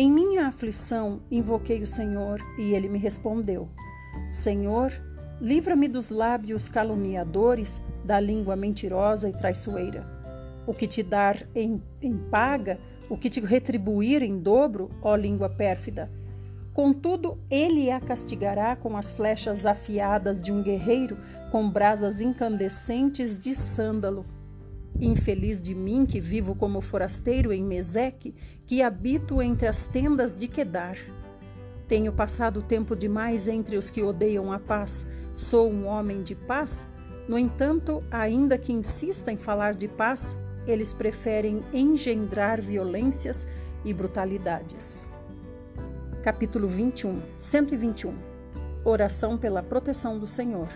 Em 0.00 0.08
minha 0.08 0.46
aflição 0.46 1.22
invoquei 1.28 1.82
o 1.82 1.86
Senhor 1.86 2.40
e 2.56 2.72
ele 2.72 2.88
me 2.88 3.00
respondeu: 3.00 3.68
Senhor, 4.30 4.92
livra-me 5.40 5.88
dos 5.88 6.08
lábios 6.08 6.68
caluniadores, 6.68 7.80
da 8.04 8.20
língua 8.20 8.54
mentirosa 8.54 9.28
e 9.28 9.32
traiçoeira. 9.32 10.06
O 10.68 10.72
que 10.72 10.86
te 10.86 11.02
dar 11.02 11.44
em, 11.52 11.82
em 12.00 12.16
paga, 12.16 12.78
o 13.10 13.18
que 13.18 13.28
te 13.28 13.40
retribuir 13.40 14.22
em 14.22 14.38
dobro, 14.38 14.88
ó 15.02 15.16
língua 15.16 15.50
pérfida. 15.50 16.08
Contudo, 16.72 17.36
ele 17.50 17.90
a 17.90 17.98
castigará 17.98 18.76
com 18.76 18.96
as 18.96 19.10
flechas 19.10 19.66
afiadas 19.66 20.40
de 20.40 20.52
um 20.52 20.62
guerreiro, 20.62 21.18
com 21.50 21.68
brasas 21.68 22.20
incandescentes 22.20 23.36
de 23.36 23.52
sândalo. 23.52 24.24
Infeliz 25.00 25.60
de 25.60 25.74
mim 25.74 26.04
que 26.04 26.20
vivo 26.20 26.54
como 26.54 26.80
forasteiro 26.80 27.52
em 27.52 27.64
Meseque, 27.64 28.34
que 28.66 28.82
habito 28.82 29.40
entre 29.40 29.68
as 29.68 29.86
tendas 29.86 30.34
de 30.34 30.48
Quedar. 30.48 30.98
Tenho 31.86 32.12
passado 32.12 32.62
tempo 32.62 32.96
demais 32.96 33.46
entre 33.48 33.76
os 33.76 33.90
que 33.90 34.02
odeiam 34.02 34.52
a 34.52 34.58
paz. 34.58 35.06
Sou 35.36 35.70
um 35.70 35.86
homem 35.86 36.22
de 36.22 36.34
paz. 36.34 36.86
No 37.28 37.38
entanto, 37.38 38.02
ainda 38.10 38.58
que 38.58 38.72
insista 38.72 39.30
em 39.30 39.36
falar 39.36 39.74
de 39.74 39.86
paz, 39.86 40.34
eles 40.66 40.92
preferem 40.92 41.62
engendrar 41.72 42.60
violências 42.60 43.46
e 43.84 43.94
brutalidades. 43.94 45.02
Capítulo 46.22 46.66
21, 46.66 47.22
121 47.38 48.14
Oração 48.84 49.38
pela 49.38 49.62
proteção 49.62 50.18
do 50.18 50.26
Senhor. 50.26 50.68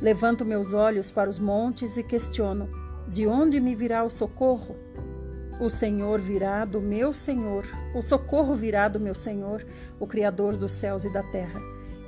Levanto 0.00 0.44
meus 0.44 0.74
olhos 0.74 1.10
para 1.10 1.28
os 1.28 1.38
montes 1.38 1.96
e 1.96 2.02
questiono: 2.02 2.68
de 3.08 3.26
onde 3.26 3.58
me 3.58 3.74
virá 3.74 4.04
o 4.04 4.10
socorro? 4.10 4.76
O 5.58 5.70
Senhor 5.70 6.20
virá 6.20 6.64
do 6.64 6.80
meu 6.80 7.12
Senhor, 7.12 7.64
o 7.94 8.02
socorro 8.02 8.54
virá 8.54 8.86
do 8.86 9.00
meu 9.00 9.14
Senhor, 9.14 9.64
o 9.98 10.06
Criador 10.06 10.56
dos 10.56 10.72
céus 10.72 11.04
e 11.04 11.12
da 11.12 11.22
terra. 11.22 11.60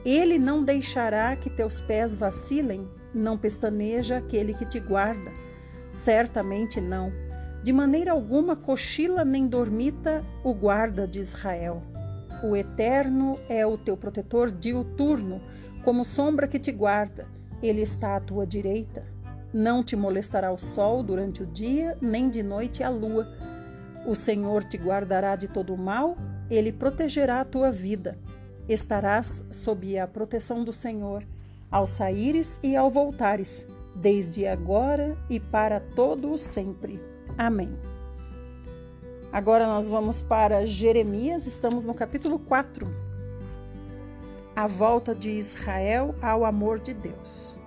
Ele 0.05 0.39
não 0.39 0.63
deixará 0.63 1.35
que 1.37 1.49
teus 1.49 1.81
pés 1.81 2.15
vacilem, 2.15 2.87
não 3.15 3.37
pestaneja 3.37 4.19
aquele 4.19 4.55
que 4.55 4.65
te 4.65 4.79
guarda. 4.79 5.33
Certamente 5.91 6.81
não. 6.81 7.13
De 7.63 7.73
maneira 7.73 8.13
alguma 8.13 8.55
cochila 8.55 9.25
nem 9.25 9.49
dormita 9.49 10.23
o 10.45 10.55
guarda 10.55 11.07
de 11.07 11.19
Israel. 11.19 11.83
O 12.43 12.55
Eterno 12.55 13.39
é 13.49 13.67
o 13.67 13.77
teu 13.77 13.97
protetor 13.97 14.51
diuturno, 14.51 15.41
como 15.83 16.05
sombra 16.05 16.47
que 16.47 16.59
te 16.59 16.71
guarda. 16.71 17.27
Ele 17.63 17.83
está 17.83 18.17
à 18.17 18.21
tua 18.21 18.47
direita. 18.47 19.05
Não 19.53 19.83
te 19.83 19.97
molestará 19.97 20.53
o 20.53 20.59
sol 20.59 21.03
durante 21.03 21.43
o 21.43 21.47
dia, 21.47 21.99
nem 22.01 22.29
de 22.31 22.43
noite 22.43 22.85
a 22.85 22.89
lua. 22.89 23.27
O 24.07 24.15
Senhor 24.15 24.63
te 24.63 24.77
guardará 24.77 25.35
de 25.35 25.49
todo 25.49 25.75
o 25.75 25.79
mal, 25.79 26.17
ele 26.49 26.73
protegerá 26.73 27.41
a 27.41 27.45
tua 27.45 27.71
vida. 27.73 28.17
Estarás 28.69 29.45
sob 29.51 29.99
a 29.99 30.07
proteção 30.07 30.63
do 30.63 30.73
Senhor, 30.73 31.25
ao 31.71 31.87
saíres 31.87 32.61
e 32.63 32.77
ao 32.77 32.89
voltares, 32.89 33.67
desde 33.95 34.47
agora 34.47 35.17
e 35.29 35.41
para 35.41 35.81
todo 35.81 36.31
o 36.31 36.39
sempre. 36.39 37.01
Amém. 37.37 37.71
Agora 39.33 39.67
nós 39.67 39.89
vamos 39.89 40.23
para 40.23 40.67
Jeremias, 40.67 41.47
estamos 41.47 41.85
no 41.85 41.95
capítulo 41.95 42.39
4. 42.39 42.87
A 44.55 44.67
volta 44.67 45.15
de 45.15 45.31
Israel 45.31 46.15
ao 46.21 46.45
amor 46.45 46.81
de 46.81 46.93
Deus. 46.93 47.60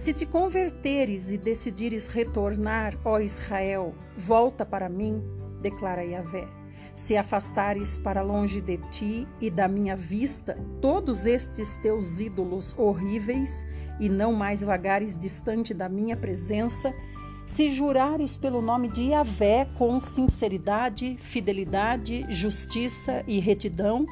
Se 0.00 0.14
te 0.14 0.24
converteres 0.24 1.30
e 1.30 1.36
decidires 1.36 2.08
retornar, 2.08 2.96
ó 3.04 3.20
Israel, 3.20 3.94
volta 4.16 4.64
para 4.64 4.88
mim, 4.88 5.22
declara 5.60 6.02
Yahvé. 6.02 6.48
Se 6.96 7.18
afastares 7.18 7.98
para 7.98 8.22
longe 8.22 8.62
de 8.62 8.78
ti 8.90 9.28
e 9.42 9.50
da 9.50 9.68
minha 9.68 9.94
vista 9.94 10.56
todos 10.80 11.26
estes 11.26 11.76
teus 11.76 12.18
ídolos 12.18 12.74
horríveis, 12.78 13.62
e 14.00 14.08
não 14.08 14.32
mais 14.32 14.62
vagares 14.62 15.14
distante 15.14 15.74
da 15.74 15.86
minha 15.86 16.16
presença, 16.16 16.94
se 17.44 17.70
jurares 17.70 18.38
pelo 18.38 18.62
nome 18.62 18.88
de 18.88 19.10
Yahvé 19.10 19.68
com 19.76 20.00
sinceridade, 20.00 21.18
fidelidade, 21.18 22.24
justiça 22.30 23.22
e 23.28 23.38
retidão, 23.38 24.06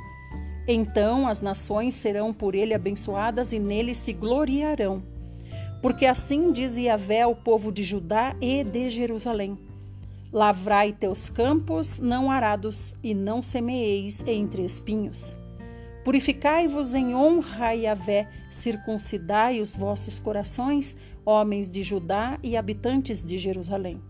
então 0.66 1.26
as 1.26 1.40
nações 1.40 1.94
serão 1.94 2.34
por 2.34 2.54
ele 2.54 2.74
abençoadas 2.74 3.54
e 3.54 3.58
nele 3.58 3.94
se 3.94 4.12
gloriarão. 4.12 5.16
Porque 5.80 6.06
assim 6.06 6.52
diz 6.52 6.76
Yahvé 6.76 7.22
ao 7.22 7.36
povo 7.36 7.70
de 7.70 7.84
Judá 7.84 8.34
e 8.40 8.64
de 8.64 8.90
Jerusalém: 8.90 9.58
Lavrai 10.32 10.92
teus 10.92 11.30
campos 11.30 12.00
não 12.00 12.30
arados, 12.30 12.94
e 13.02 13.14
não 13.14 13.40
semeeis 13.40 14.22
entre 14.26 14.64
espinhos. 14.64 15.34
Purificai-vos 16.04 16.94
em 16.94 17.14
honra 17.14 17.66
a 17.66 17.72
Yahvé, 17.72 18.28
circuncidai 18.50 19.60
os 19.60 19.74
vossos 19.74 20.18
corações, 20.18 20.96
homens 21.24 21.68
de 21.68 21.82
Judá 21.82 22.38
e 22.42 22.56
habitantes 22.56 23.22
de 23.22 23.38
Jerusalém. 23.38 24.00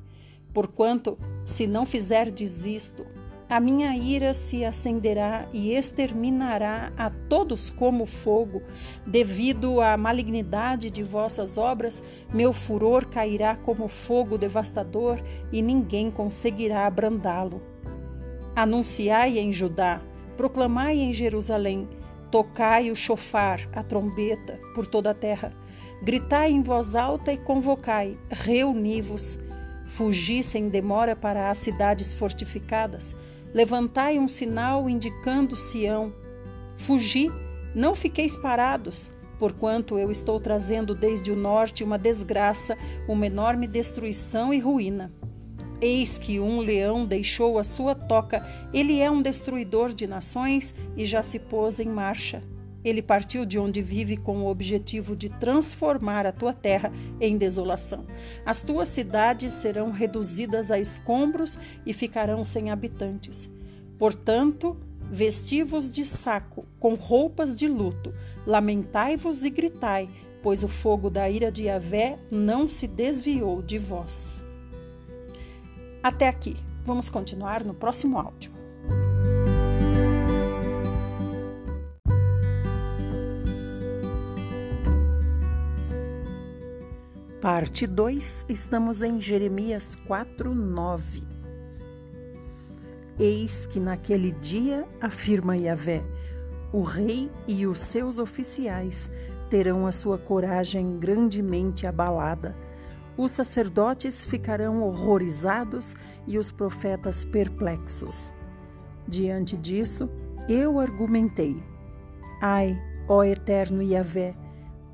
Porquanto, 0.54 1.18
se 1.44 1.66
não 1.66 1.84
fizerdes 1.84 2.64
isto, 2.64 3.04
a 3.48 3.58
minha 3.58 3.96
ira 3.96 4.34
se 4.34 4.62
acenderá 4.62 5.48
e 5.54 5.72
exterminará 5.72 6.92
a 6.98 7.08
todos 7.08 7.70
como 7.70 8.04
fogo. 8.04 8.62
Devido 9.06 9.80
à 9.80 9.96
malignidade 9.96 10.90
de 10.90 11.02
vossas 11.02 11.56
obras, 11.56 12.02
meu 12.32 12.52
furor 12.52 13.06
cairá 13.06 13.56
como 13.56 13.88
fogo 13.88 14.36
devastador 14.36 15.18
e 15.50 15.62
ninguém 15.62 16.10
conseguirá 16.10 16.86
abrandá-lo. 16.86 17.62
Anunciai 18.54 19.38
em 19.38 19.50
Judá, 19.50 20.02
proclamai 20.36 20.98
em 20.98 21.14
Jerusalém, 21.14 21.88
tocai 22.30 22.90
o 22.90 22.96
chofar, 22.96 23.66
a 23.72 23.82
trombeta, 23.82 24.60
por 24.74 24.86
toda 24.86 25.12
a 25.12 25.14
terra. 25.14 25.54
Gritai 26.02 26.50
em 26.50 26.62
voz 26.62 26.94
alta 26.94 27.32
e 27.32 27.38
convocai, 27.38 28.14
reuni-vos. 28.30 29.40
Fugi 29.86 30.42
sem 30.42 30.68
demora 30.68 31.16
para 31.16 31.48
as 31.50 31.56
cidades 31.56 32.12
fortificadas 32.12 33.16
Levantai 33.54 34.18
um 34.18 34.28
sinal 34.28 34.88
indicando 34.88 35.56
Sião. 35.56 36.12
Fugi, 36.76 37.30
não 37.74 37.94
fiqueis 37.94 38.36
parados, 38.36 39.10
porquanto 39.38 39.98
eu 39.98 40.10
estou 40.10 40.38
trazendo 40.38 40.94
desde 40.94 41.32
o 41.32 41.36
norte 41.36 41.82
uma 41.82 41.98
desgraça, 41.98 42.76
uma 43.08 43.26
enorme 43.26 43.66
destruição 43.66 44.52
e 44.52 44.58
ruína. 44.58 45.12
Eis 45.80 46.18
que 46.18 46.40
um 46.40 46.60
leão 46.60 47.06
deixou 47.06 47.56
a 47.56 47.64
sua 47.64 47.94
toca, 47.94 48.44
ele 48.72 49.00
é 49.00 49.10
um 49.10 49.22
destruidor 49.22 49.94
de 49.94 50.06
nações 50.06 50.74
e 50.96 51.04
já 51.04 51.22
se 51.22 51.38
pôs 51.38 51.78
em 51.78 51.88
marcha. 51.88 52.42
Ele 52.84 53.02
partiu 53.02 53.44
de 53.44 53.58
onde 53.58 53.82
vive 53.82 54.16
com 54.16 54.38
o 54.38 54.48
objetivo 54.48 55.16
de 55.16 55.28
transformar 55.28 56.26
a 56.26 56.32
tua 56.32 56.52
terra 56.52 56.92
em 57.20 57.36
desolação. 57.36 58.06
As 58.46 58.60
tuas 58.60 58.88
cidades 58.88 59.52
serão 59.52 59.90
reduzidas 59.90 60.70
a 60.70 60.78
escombros 60.78 61.58
e 61.84 61.92
ficarão 61.92 62.44
sem 62.44 62.70
habitantes. 62.70 63.50
Portanto, 63.98 64.76
vesti-vos 65.10 65.90
de 65.90 66.04
saco, 66.04 66.64
com 66.78 66.94
roupas 66.94 67.56
de 67.56 67.66
luto, 67.66 68.12
lamentai-vos 68.46 69.42
e 69.42 69.50
gritai, 69.50 70.08
pois 70.42 70.62
o 70.62 70.68
fogo 70.68 71.10
da 71.10 71.28
ira 71.28 71.50
de 71.50 71.64
Yahvé 71.64 72.18
não 72.30 72.68
se 72.68 72.86
desviou 72.86 73.60
de 73.60 73.78
vós. 73.78 74.42
Até 76.02 76.28
aqui. 76.28 76.56
Vamos 76.88 77.10
continuar 77.10 77.64
no 77.64 77.74
próximo 77.74 78.18
áudio. 78.18 78.50
Parte 87.40 87.86
2, 87.86 88.46
estamos 88.48 89.00
em 89.00 89.20
Jeremias 89.20 89.94
4, 90.08 90.52
9. 90.52 91.22
Eis 93.16 93.64
que 93.64 93.78
naquele 93.78 94.32
dia, 94.32 94.84
afirma 95.00 95.56
Yahvé, 95.56 96.02
o 96.72 96.82
rei 96.82 97.30
e 97.46 97.64
os 97.64 97.78
seus 97.78 98.18
oficiais 98.18 99.08
terão 99.48 99.86
a 99.86 99.92
sua 99.92 100.18
coragem 100.18 100.98
grandemente 100.98 101.86
abalada. 101.86 102.56
Os 103.16 103.30
sacerdotes 103.30 104.26
ficarão 104.26 104.82
horrorizados 104.82 105.94
e 106.26 106.38
os 106.38 106.50
profetas 106.50 107.24
perplexos. 107.24 108.32
Diante 109.06 109.56
disso, 109.56 110.10
eu 110.48 110.80
argumentei: 110.80 111.62
Ai, 112.42 112.76
ó 113.06 113.22
eterno 113.22 113.80
Yahvé, 113.80 114.34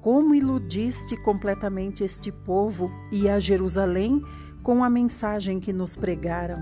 como 0.05 0.35
iludiste 0.35 1.17
completamente 1.17 2.05
este 2.05 2.31
povo 2.31 2.91
e 3.11 3.27
a 3.27 3.39
Jerusalém 3.39 4.23
com 4.63 4.85
a 4.85 4.91
mensagem 4.91 5.59
que 5.59 5.73
nos 5.73 5.97
pregaram. 5.97 6.59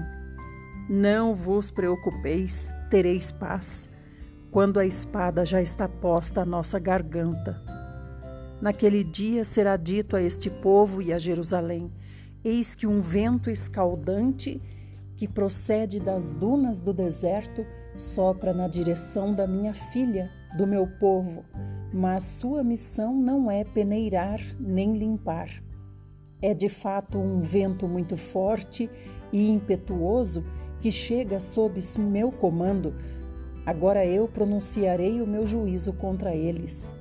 Não 0.89 1.35
vos 1.35 1.69
preocupeis, 1.69 2.71
tereis 2.89 3.33
paz, 3.33 3.91
quando 4.53 4.79
a 4.79 4.87
espada 4.87 5.45
já 5.45 5.61
está 5.61 5.89
posta 5.89 6.43
à 6.43 6.45
nossa 6.45 6.79
garganta. 6.79 7.61
Naquele 8.61 9.03
dia 9.03 9.45
será 9.45 9.77
dito 9.77 10.15
a 10.15 10.23
este 10.23 10.49
povo 10.49 11.03
e 11.03 11.13
a 11.13 11.19
Jerusalém: 11.19 11.91
Eis 12.45 12.77
que 12.77 12.87
um 12.87 13.01
vento 13.01 13.51
escaldante 13.51 14.63
que 15.17 15.27
procede 15.27 15.99
das 15.99 16.33
dunas 16.33 16.81
do 16.81 16.93
deserto 16.93 17.67
sopra 17.97 18.55
na 18.55 18.69
direção 18.69 19.35
da 19.35 19.49
minha 19.49 19.75
filha, 19.75 20.31
do 20.57 20.65
meu 20.65 20.87
povo, 20.87 21.45
mas 21.93 22.23
sua 22.23 22.65
missão 22.65 23.15
não 23.15 23.51
é 23.51 23.65
peneirar 23.65 24.41
nem 24.59 24.97
limpar. 24.97 25.63
É 26.41 26.55
de 26.55 26.69
fato 26.69 27.19
um 27.19 27.41
vento 27.41 27.87
muito 27.87 28.17
forte 28.17 28.91
e 29.33 29.49
impetuoso 29.49 30.45
que 30.81 30.91
chega 30.91 31.39
sob 31.39 31.81
meu 31.99 32.33
comando. 32.33 32.95
Agora 33.65 34.05
eu 34.05 34.27
pronunciarei 34.27 35.23
o 35.23 35.27
meu 35.27 35.47
juízo 35.47 35.93
contra 35.93 36.35
eles. 36.35 36.93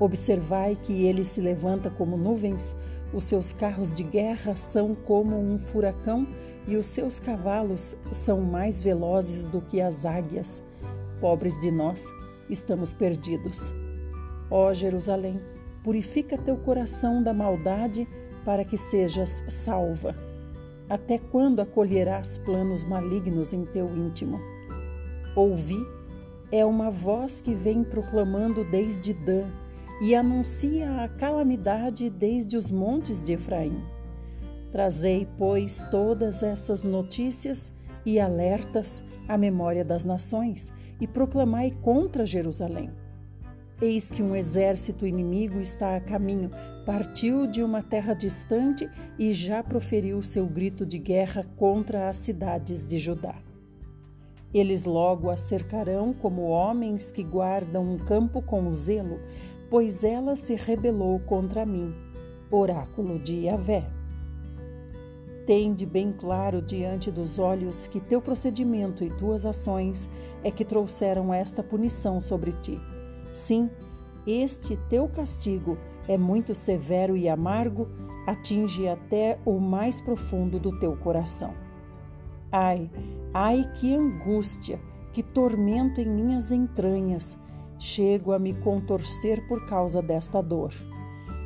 Observai 0.00 0.76
que 0.82 1.04
ele 1.04 1.24
se 1.24 1.40
levanta 1.40 1.88
como 1.88 2.16
nuvens, 2.16 2.74
os 3.12 3.24
seus 3.24 3.52
carros 3.52 3.94
de 3.94 4.02
guerra 4.02 4.56
são 4.56 4.92
como 4.92 5.38
um 5.38 5.56
furacão 5.56 6.26
e 6.66 6.76
os 6.76 6.86
seus 6.86 7.20
cavalos 7.20 7.94
são 8.10 8.40
mais 8.40 8.82
velozes 8.82 9.44
do 9.44 9.60
que 9.60 9.80
as 9.80 10.04
águias. 10.04 10.62
Pobres 11.20 11.58
de 11.60 11.70
nós, 11.70 12.04
estamos 12.48 12.92
perdidos. 12.92 13.72
Ó 14.50 14.72
Jerusalém, 14.72 15.40
purifica 15.82 16.38
teu 16.38 16.56
coração 16.56 17.22
da 17.22 17.32
maldade 17.32 18.08
para 18.44 18.64
que 18.64 18.76
sejas 18.76 19.44
salva. 19.48 20.14
Até 20.88 21.18
quando 21.18 21.60
acolherás 21.60 22.38
planos 22.38 22.84
malignos 22.84 23.52
em 23.52 23.64
teu 23.64 23.88
íntimo? 23.96 24.38
Ouvi, 25.34 25.78
é 26.52 26.64
uma 26.64 26.90
voz 26.90 27.40
que 27.40 27.54
vem 27.54 27.82
proclamando 27.82 28.64
desde 28.64 29.12
Dan 29.12 29.50
e 30.00 30.14
anuncia 30.14 31.02
a 31.02 31.08
calamidade 31.08 32.10
desde 32.10 32.56
os 32.56 32.70
montes 32.70 33.22
de 33.22 33.32
Efraim. 33.32 33.82
Trazei, 34.70 35.26
pois, 35.38 35.86
todas 35.90 36.42
essas 36.42 36.84
notícias 36.84 37.72
e 38.04 38.20
alertas 38.20 39.02
à 39.28 39.38
memória 39.38 39.84
das 39.84 40.04
nações 40.04 40.72
e 41.00 41.06
proclamai 41.06 41.70
contra 41.70 42.26
Jerusalém. 42.26 42.90
Eis 43.80 44.10
que 44.10 44.22
um 44.22 44.36
exército 44.36 45.06
inimigo 45.06 45.60
está 45.60 45.96
a 45.96 46.00
caminho, 46.00 46.48
partiu 46.86 47.46
de 47.46 47.62
uma 47.62 47.82
terra 47.82 48.14
distante 48.14 48.88
e 49.18 49.32
já 49.32 49.62
proferiu 49.62 50.22
seu 50.22 50.46
grito 50.46 50.86
de 50.86 50.98
guerra 50.98 51.44
contra 51.56 52.08
as 52.08 52.16
cidades 52.16 52.84
de 52.86 52.98
Judá. 52.98 53.34
Eles 54.54 54.84
logo 54.84 55.28
a 55.28 55.36
cercarão 55.36 56.12
como 56.12 56.42
homens 56.42 57.10
que 57.10 57.24
guardam 57.24 57.94
um 57.94 57.98
campo 57.98 58.40
com 58.40 58.70
zelo, 58.70 59.18
pois 59.68 60.04
ela 60.04 60.36
se 60.36 60.54
rebelou 60.54 61.18
contra 61.18 61.66
mim. 61.66 61.92
Oráculo 62.48 63.18
de 63.18 63.46
Yahvé. 63.46 63.84
Tende 65.44 65.84
bem 65.84 66.12
claro 66.12 66.62
diante 66.62 67.10
dos 67.10 67.38
olhos 67.38 67.88
que 67.88 68.00
teu 68.00 68.22
procedimento 68.22 69.02
e 69.02 69.10
tuas 69.10 69.44
ações 69.44 70.08
é 70.44 70.50
que 70.50 70.64
trouxeram 70.64 71.34
esta 71.34 71.62
punição 71.62 72.20
sobre 72.20 72.52
ti. 72.52 72.80
Sim, 73.32 73.68
este 74.26 74.76
teu 74.88 75.08
castigo 75.08 75.76
é 76.06 76.16
muito 76.16 76.54
severo 76.54 77.16
e 77.16 77.28
amargo, 77.28 77.88
atinge 78.26 78.88
até 78.88 79.38
o 79.44 79.58
mais 79.58 80.00
profundo 80.00 80.60
do 80.60 80.78
teu 80.78 80.96
coração. 80.96 81.52
Ai, 82.52 82.90
ai, 83.32 83.68
que 83.74 83.94
angústia, 83.94 84.78
que 85.12 85.22
tormento 85.22 86.00
em 86.00 86.06
minhas 86.06 86.50
entranhas, 86.50 87.36
chego 87.78 88.32
a 88.32 88.38
me 88.38 88.54
contorcer 88.54 89.46
por 89.48 89.66
causa 89.66 90.00
desta 90.00 90.40
dor. 90.40 90.72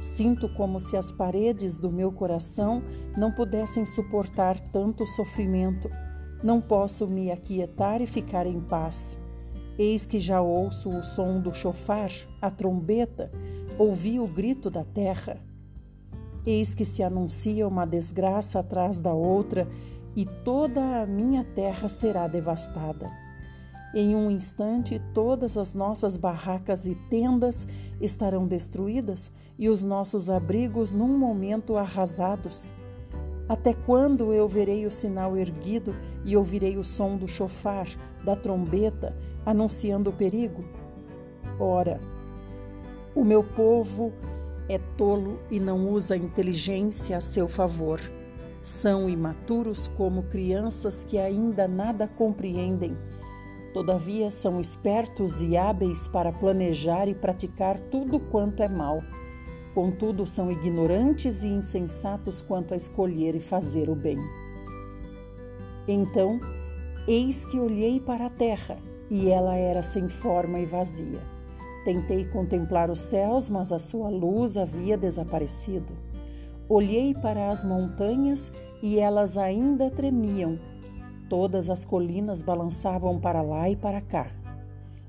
Sinto 0.00 0.48
como 0.54 0.78
se 0.78 0.96
as 0.96 1.10
paredes 1.10 1.76
do 1.76 1.90
meu 1.90 2.12
coração 2.12 2.82
não 3.16 3.32
pudessem 3.32 3.84
suportar 3.84 4.60
tanto 4.60 5.04
sofrimento. 5.06 5.88
Não 6.42 6.60
posso 6.60 7.06
me 7.06 7.32
aquietar 7.32 8.00
e 8.00 8.06
ficar 8.06 8.46
em 8.46 8.60
paz. 8.60 9.18
Eis 9.76 10.06
que 10.06 10.20
já 10.20 10.40
ouço 10.40 10.88
o 10.88 11.02
som 11.02 11.40
do 11.40 11.52
chofar, 11.52 12.10
a 12.40 12.50
trombeta, 12.50 13.30
ouvi 13.78 14.20
o 14.20 14.26
grito 14.26 14.70
da 14.70 14.84
terra. 14.84 15.36
Eis 16.46 16.74
que 16.74 16.84
se 16.84 17.02
anuncia 17.02 17.66
uma 17.66 17.84
desgraça 17.84 18.60
atrás 18.60 19.00
da 19.00 19.12
outra 19.12 19.68
e 20.14 20.24
toda 20.44 21.02
a 21.02 21.06
minha 21.06 21.44
terra 21.44 21.88
será 21.88 22.28
devastada. 22.28 23.10
Em 23.94 24.14
um 24.14 24.30
instante, 24.30 25.00
todas 25.14 25.56
as 25.56 25.74
nossas 25.74 26.16
barracas 26.16 26.86
e 26.86 26.94
tendas 27.08 27.66
estarão 28.00 28.46
destruídas 28.46 29.32
e 29.58 29.68
os 29.68 29.82
nossos 29.82 30.28
abrigos 30.28 30.92
num 30.92 31.18
momento 31.18 31.76
arrasados. 31.76 32.72
Até 33.48 33.72
quando 33.72 34.32
eu 34.32 34.46
verei 34.46 34.84
o 34.84 34.90
sinal 34.90 35.36
erguido 35.36 35.94
e 36.24 36.36
ouvirei 36.36 36.76
o 36.76 36.84
som 36.84 37.16
do 37.16 37.26
chofar, 37.26 37.86
da 38.24 38.36
trombeta, 38.36 39.16
anunciando 39.46 40.10
o 40.10 40.12
perigo? 40.12 40.62
Ora, 41.58 41.98
o 43.14 43.24
meu 43.24 43.42
povo 43.42 44.12
é 44.68 44.78
tolo 44.96 45.38
e 45.50 45.58
não 45.58 45.88
usa 45.88 46.14
a 46.14 46.18
inteligência 46.18 47.16
a 47.16 47.20
seu 47.20 47.48
favor. 47.48 48.00
São 48.62 49.08
imaturos 49.08 49.86
como 49.86 50.24
crianças 50.24 51.02
que 51.02 51.16
ainda 51.16 51.66
nada 51.66 52.06
compreendem 52.06 52.96
Todavia 53.72 54.30
são 54.30 54.60
espertos 54.60 55.42
e 55.42 55.56
hábeis 55.56 56.08
para 56.08 56.32
planejar 56.32 57.06
e 57.06 57.14
praticar 57.14 57.78
tudo 57.78 58.18
quanto 58.18 58.62
é 58.62 58.68
mal. 58.68 59.02
Contudo, 59.74 60.26
são 60.26 60.50
ignorantes 60.50 61.42
e 61.42 61.48
insensatos 61.48 62.42
quanto 62.42 62.74
a 62.74 62.76
escolher 62.76 63.34
e 63.34 63.40
fazer 63.40 63.88
o 63.88 63.94
bem. 63.94 64.18
Então, 65.86 66.40
eis 67.06 67.44
que 67.44 67.58
olhei 67.58 68.00
para 68.00 68.26
a 68.26 68.30
terra, 68.30 68.76
e 69.10 69.30
ela 69.30 69.54
era 69.54 69.82
sem 69.82 70.08
forma 70.08 70.58
e 70.58 70.66
vazia. 70.66 71.20
Tentei 71.84 72.24
contemplar 72.26 72.90
os 72.90 73.00
céus, 73.00 73.48
mas 73.48 73.72
a 73.72 73.78
sua 73.78 74.08
luz 74.08 74.56
havia 74.56 74.98
desaparecido. 74.98 75.92
Olhei 76.68 77.14
para 77.14 77.50
as 77.50 77.64
montanhas 77.64 78.52
e 78.82 78.98
elas 78.98 79.38
ainda 79.38 79.90
tremiam 79.90 80.58
Todas 81.28 81.68
as 81.68 81.84
colinas 81.84 82.40
balançavam 82.40 83.20
para 83.20 83.42
lá 83.42 83.68
e 83.68 83.76
para 83.76 84.00
cá. 84.00 84.28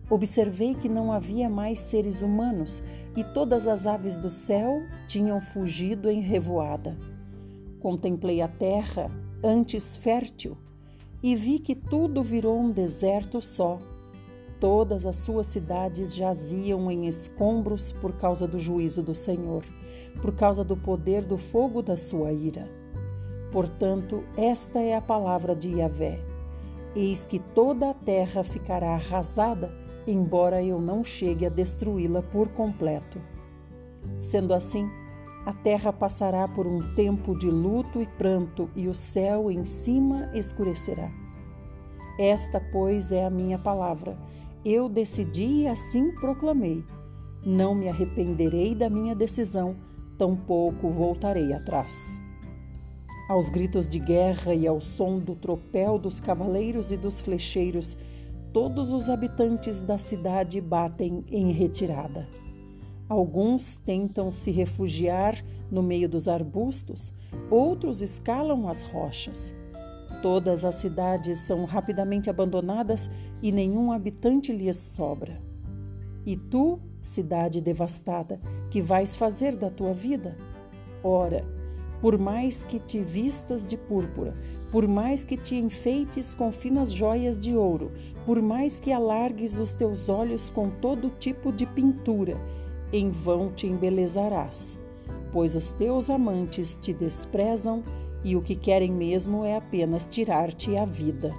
Observei 0.09 0.73
que 0.73 0.89
não 0.89 1.11
havia 1.11 1.47
mais 1.49 1.79
seres 1.79 2.21
humanos 2.21 2.81
e 3.15 3.23
todas 3.23 3.67
as 3.67 3.85
aves 3.85 4.17
do 4.17 4.31
céu 4.31 4.81
tinham 5.07 5.39
fugido 5.39 6.09
em 6.09 6.19
revoada. 6.19 6.97
Contemplei 7.79 8.41
a 8.41 8.47
terra, 8.47 9.11
antes 9.43 9.95
fértil, 9.95 10.57
e 11.21 11.35
vi 11.35 11.59
que 11.59 11.75
tudo 11.75 12.23
virou 12.23 12.59
um 12.59 12.71
deserto 12.71 13.39
só. 13.39 13.77
Todas 14.59 15.05
as 15.05 15.17
suas 15.17 15.47
cidades 15.47 16.15
jaziam 16.15 16.89
em 16.91 17.07
escombros 17.07 17.91
por 17.91 18.13
causa 18.13 18.47
do 18.47 18.59
juízo 18.59 19.03
do 19.03 19.15
Senhor, 19.15 19.63
por 20.21 20.35
causa 20.35 20.63
do 20.63 20.75
poder 20.75 21.23
do 21.23 21.37
fogo 21.37 21.81
da 21.81 21.95
sua 21.95 22.33
ira. 22.33 22.67
Portanto, 23.51 24.23
esta 24.35 24.79
é 24.79 24.95
a 24.95 25.01
palavra 25.01 25.55
de 25.55 25.69
Yahvé: 25.77 26.19
Eis 26.95 27.25
que 27.25 27.39
toda 27.39 27.91
a 27.91 27.93
terra 27.93 28.43
ficará 28.43 28.95
arrasada, 28.95 29.71
embora 30.11 30.63
eu 30.63 30.79
não 30.79 31.03
chegue 31.03 31.45
a 31.45 31.49
destruí-la 31.49 32.21
por 32.21 32.47
completo. 32.49 33.19
Sendo 34.19 34.53
assim, 34.53 34.89
a 35.45 35.53
terra 35.53 35.91
passará 35.91 36.47
por 36.47 36.67
um 36.67 36.93
tempo 36.93 37.37
de 37.37 37.49
luto 37.49 38.01
e 38.01 38.05
pranto, 38.05 38.69
e 38.75 38.87
o 38.87 38.93
céu 38.93 39.49
em 39.49 39.65
cima 39.65 40.29
escurecerá. 40.33 41.09
Esta, 42.19 42.59
pois, 42.59 43.11
é 43.11 43.25
a 43.25 43.29
minha 43.29 43.57
palavra. 43.57 44.17
Eu 44.65 44.89
decidi 44.89 45.61
e 45.61 45.67
assim 45.67 46.11
proclamei. 46.15 46.83
Não 47.45 47.73
me 47.73 47.87
arrependerei 47.87 48.75
da 48.75 48.89
minha 48.89 49.15
decisão, 49.15 49.77
tampouco 50.17 50.89
voltarei 50.89 51.53
atrás. 51.53 52.19
Aos 53.29 53.49
gritos 53.49 53.87
de 53.87 53.99
guerra 53.99 54.53
e 54.53 54.67
ao 54.67 54.81
som 54.81 55.17
do 55.17 55.33
tropel 55.33 55.97
dos 55.97 56.19
cavaleiros 56.19 56.91
e 56.91 56.97
dos 56.97 57.21
flecheiros, 57.21 57.95
todos 58.53 58.91
os 58.91 59.09
habitantes 59.09 59.81
da 59.81 59.97
cidade 59.97 60.59
batem 60.59 61.23
em 61.27 61.51
retirada. 61.51 62.27
Alguns 63.07 63.75
tentam 63.75 64.31
se 64.31 64.51
refugiar 64.51 65.43
no 65.71 65.81
meio 65.81 66.07
dos 66.07 66.27
arbustos, 66.27 67.13
outros 67.49 68.01
escalam 68.01 68.67
as 68.67 68.83
rochas. 68.83 69.53
Todas 70.21 70.65
as 70.65 70.75
cidades 70.75 71.39
são 71.39 71.65
rapidamente 71.65 72.29
abandonadas 72.29 73.09
e 73.41 73.51
nenhum 73.51 73.91
habitante 73.91 74.51
lhes 74.51 74.77
sobra. 74.77 75.41
E 76.25 76.35
tu, 76.35 76.79
cidade 76.99 77.61
devastada, 77.61 78.39
que 78.69 78.81
vais 78.81 79.15
fazer 79.15 79.55
da 79.55 79.69
tua 79.69 79.93
vida? 79.93 80.35
Ora, 81.03 81.45
por 82.01 82.17
mais 82.17 82.63
que 82.63 82.79
te 82.79 82.99
vistas 82.99 83.65
de 83.65 83.75
púrpura, 83.77 84.33
por 84.71 84.87
mais 84.87 85.23
que 85.23 85.35
te 85.35 85.55
enfeites 85.55 86.33
com 86.33 86.51
finas 86.51 86.91
joias 86.91 87.39
de 87.39 87.55
ouro, 87.55 87.91
por 88.25 88.41
mais 88.41 88.79
que 88.79 88.91
alargues 88.91 89.59
os 89.59 89.73
teus 89.73 90.09
olhos 90.09 90.49
com 90.49 90.69
todo 90.69 91.09
tipo 91.19 91.51
de 91.51 91.65
pintura, 91.65 92.37
em 92.93 93.09
vão 93.09 93.51
te 93.51 93.67
embelezarás, 93.67 94.77
pois 95.31 95.55
os 95.55 95.71
teus 95.71 96.09
amantes 96.09 96.77
te 96.79 96.93
desprezam 96.93 97.83
e 98.23 98.35
o 98.35 98.41
que 98.41 98.55
querem 98.55 98.91
mesmo 98.91 99.43
é 99.43 99.55
apenas 99.55 100.07
tirar-te 100.07 100.75
a 100.77 100.85
vida. 100.85 101.33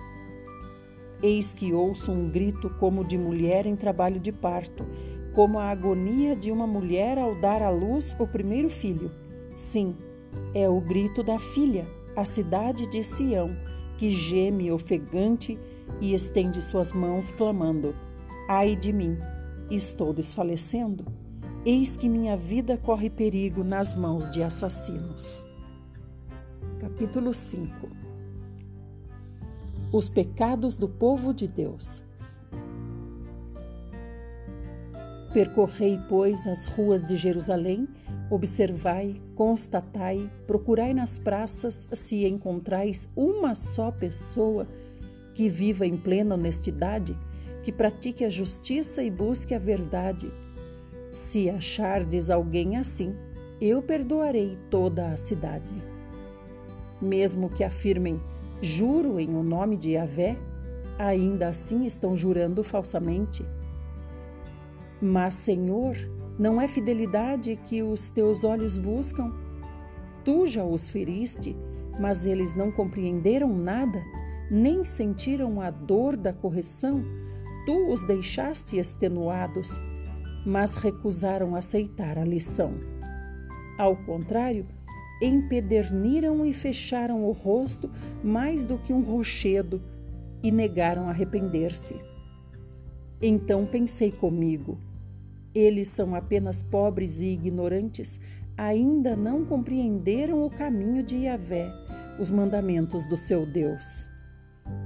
Eis 1.22 1.52
que 1.52 1.72
ouço 1.72 2.10
um 2.10 2.30
grito 2.30 2.70
como 2.80 3.04
de 3.04 3.18
mulher 3.18 3.66
em 3.66 3.76
trabalho 3.76 4.18
de 4.18 4.32
parto, 4.32 4.86
como 5.34 5.58
a 5.58 5.70
agonia 5.70 6.34
de 6.34 6.50
uma 6.50 6.66
mulher 6.66 7.18
ao 7.18 7.34
dar 7.34 7.62
à 7.62 7.70
luz 7.70 8.16
o 8.18 8.26
primeiro 8.26 8.70
filho. 8.70 9.10
Sim, 9.50 9.94
é 10.54 10.68
o 10.68 10.80
grito 10.80 11.22
da 11.22 11.38
filha, 11.38 11.86
a 12.16 12.24
cidade 12.24 12.86
de 12.90 13.02
Sião, 13.02 13.50
que 13.96 14.10
geme 14.10 14.72
ofegante 14.72 15.58
e 16.00 16.14
estende 16.14 16.62
suas 16.62 16.92
mãos, 16.92 17.30
clamando: 17.30 17.94
Ai 18.48 18.74
de 18.74 18.92
mim, 18.92 19.16
estou 19.70 20.12
desfalecendo. 20.12 21.04
Eis 21.64 21.96
que 21.96 22.08
minha 22.08 22.36
vida 22.36 22.78
corre 22.78 23.10
perigo 23.10 23.62
nas 23.62 23.94
mãos 23.94 24.30
de 24.30 24.42
assassinos. 24.42 25.44
Capítulo 26.80 27.34
5 27.34 27.70
Os 29.92 30.08
pecados 30.08 30.78
do 30.78 30.88
povo 30.88 31.34
de 31.34 31.46
Deus. 31.46 32.02
Percorrei, 35.32 35.98
pois, 36.08 36.46
as 36.46 36.64
ruas 36.64 37.02
de 37.02 37.16
Jerusalém, 37.16 37.88
observai, 38.28 39.20
constatai, 39.34 40.30
procurai 40.46 40.92
nas 40.92 41.18
praças 41.18 41.86
se 41.92 42.26
encontrais 42.26 43.08
uma 43.14 43.54
só 43.54 43.90
pessoa 43.90 44.66
que 45.34 45.48
viva 45.48 45.86
em 45.86 45.96
plena 45.96 46.34
honestidade, 46.34 47.16
que 47.62 47.70
pratique 47.70 48.24
a 48.24 48.30
justiça 48.30 49.02
e 49.02 49.10
busque 49.10 49.54
a 49.54 49.58
verdade 49.58 50.32
se 51.12 51.50
achardes 51.50 52.30
alguém 52.30 52.76
assim, 52.76 53.14
eu 53.60 53.82
perdoarei 53.82 54.56
toda 54.70 55.08
a 55.08 55.16
cidade. 55.16 55.72
Mesmo 57.00 57.48
que 57.48 57.64
afirmem, 57.64 58.20
juro 58.62 59.18
em 59.18 59.34
o 59.34 59.42
nome 59.42 59.76
de 59.76 59.90
Yahvé, 59.90 60.38
ainda 60.98 61.48
assim 61.48 61.84
estão 61.84 62.16
jurando 62.16 62.62
falsamente. 62.62 63.44
Mas, 65.00 65.34
Senhor, 65.34 65.96
não 66.38 66.60
é 66.60 66.68
fidelidade 66.68 67.58
que 67.64 67.82
os 67.82 68.10
teus 68.10 68.44
olhos 68.44 68.78
buscam? 68.78 69.32
Tu 70.24 70.46
já 70.46 70.64
os 70.64 70.88
feriste, 70.88 71.56
mas 71.98 72.26
eles 72.26 72.54
não 72.54 72.70
compreenderam 72.70 73.56
nada, 73.56 74.02
nem 74.50 74.84
sentiram 74.84 75.60
a 75.60 75.70
dor 75.70 76.16
da 76.16 76.32
correção. 76.32 77.02
Tu 77.66 77.92
os 77.92 78.06
deixaste 78.06 78.78
extenuados 78.78 79.80
mas 80.44 80.74
recusaram 80.74 81.54
aceitar 81.54 82.18
a 82.18 82.24
lição. 82.24 82.74
Ao 83.78 83.96
contrário, 83.96 84.66
empederniram 85.22 86.44
e 86.46 86.52
fecharam 86.52 87.24
o 87.24 87.32
rosto 87.32 87.90
mais 88.22 88.64
do 88.64 88.78
que 88.78 88.92
um 88.92 89.02
rochedo 89.02 89.82
e 90.42 90.50
negaram 90.50 91.08
arrepender-se. 91.08 91.94
Então 93.20 93.66
pensei 93.66 94.10
comigo: 94.10 94.78
eles 95.54 95.88
são 95.88 96.14
apenas 96.14 96.62
pobres 96.62 97.20
e 97.20 97.26
ignorantes, 97.26 98.20
ainda 98.56 99.16
não 99.16 99.44
compreenderam 99.44 100.44
o 100.44 100.50
caminho 100.50 101.02
de 101.02 101.16
Yahvé, 101.16 101.72
os 102.18 102.30
mandamentos 102.30 103.06
do 103.06 103.16
seu 103.16 103.46
Deus. 103.46 104.08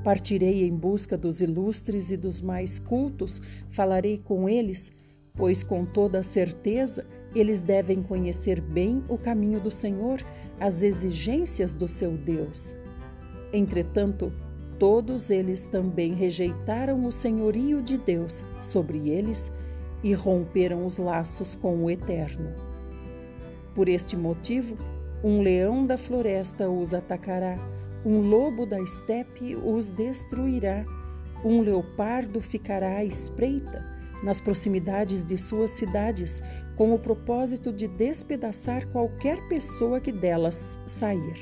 Partirei 0.03 0.67
em 0.67 0.75
busca 0.75 1.17
dos 1.17 1.41
ilustres 1.41 2.11
e 2.11 2.17
dos 2.17 2.41
mais 2.41 2.79
cultos, 2.79 3.41
falarei 3.69 4.19
com 4.19 4.49
eles 4.49 4.93
pois 5.37 5.63
com 5.63 5.85
toda 5.85 6.23
certeza 6.23 7.05
eles 7.35 7.63
devem 7.63 8.03
conhecer 8.03 8.61
bem 8.61 9.03
o 9.09 9.19
caminho 9.19 9.61
do 9.61 9.71
Senhor, 9.71 10.21
as 10.61 10.83
exigências 10.83 11.75
do 11.75 11.89
seu 11.89 12.13
Deus. 12.13 12.75
Entretanto, 13.53 14.33
todos 14.79 15.31
eles 15.31 15.65
também 15.65 16.15
rejeitaram 16.15 17.05
o 17.05 17.11
senhorio 17.11 17.83
de 17.83 17.99
Deus 17.99 18.45
sobre 18.63 19.09
eles 19.09 19.51
e 20.05 20.13
romperam 20.13 20.85
os 20.85 20.99
laços 20.99 21.55
com 21.55 21.83
o 21.83 21.91
Eterno. 21.91 22.53
Por 23.75 23.89
este 23.89 24.17
motivo, 24.17 24.77
um 25.25 25.41
leão 25.41 25.87
da 25.87 25.97
floresta 25.97 26.69
os 26.69 26.93
atacará, 26.93 27.57
um 28.05 28.21
lobo 28.21 28.67
da 28.67 28.79
estepe 28.79 29.57
os 29.57 29.89
destruirá, 29.89 30.85
um 31.43 31.63
leopardo 31.63 32.43
ficará 32.43 32.99
à 32.99 33.05
espreita 33.05 33.83
nas 34.23 34.41
proximidades 34.41 35.25
de 35.25 35.37
suas 35.37 35.71
cidades, 35.71 36.43
com 36.77 36.95
o 36.95 36.99
propósito 36.99 37.73
de 37.73 37.89
despedaçar 37.89 38.87
qualquer 38.91 39.41
pessoa 39.49 40.01
que 40.01 40.13
delas 40.13 40.79
sair. 40.87 41.41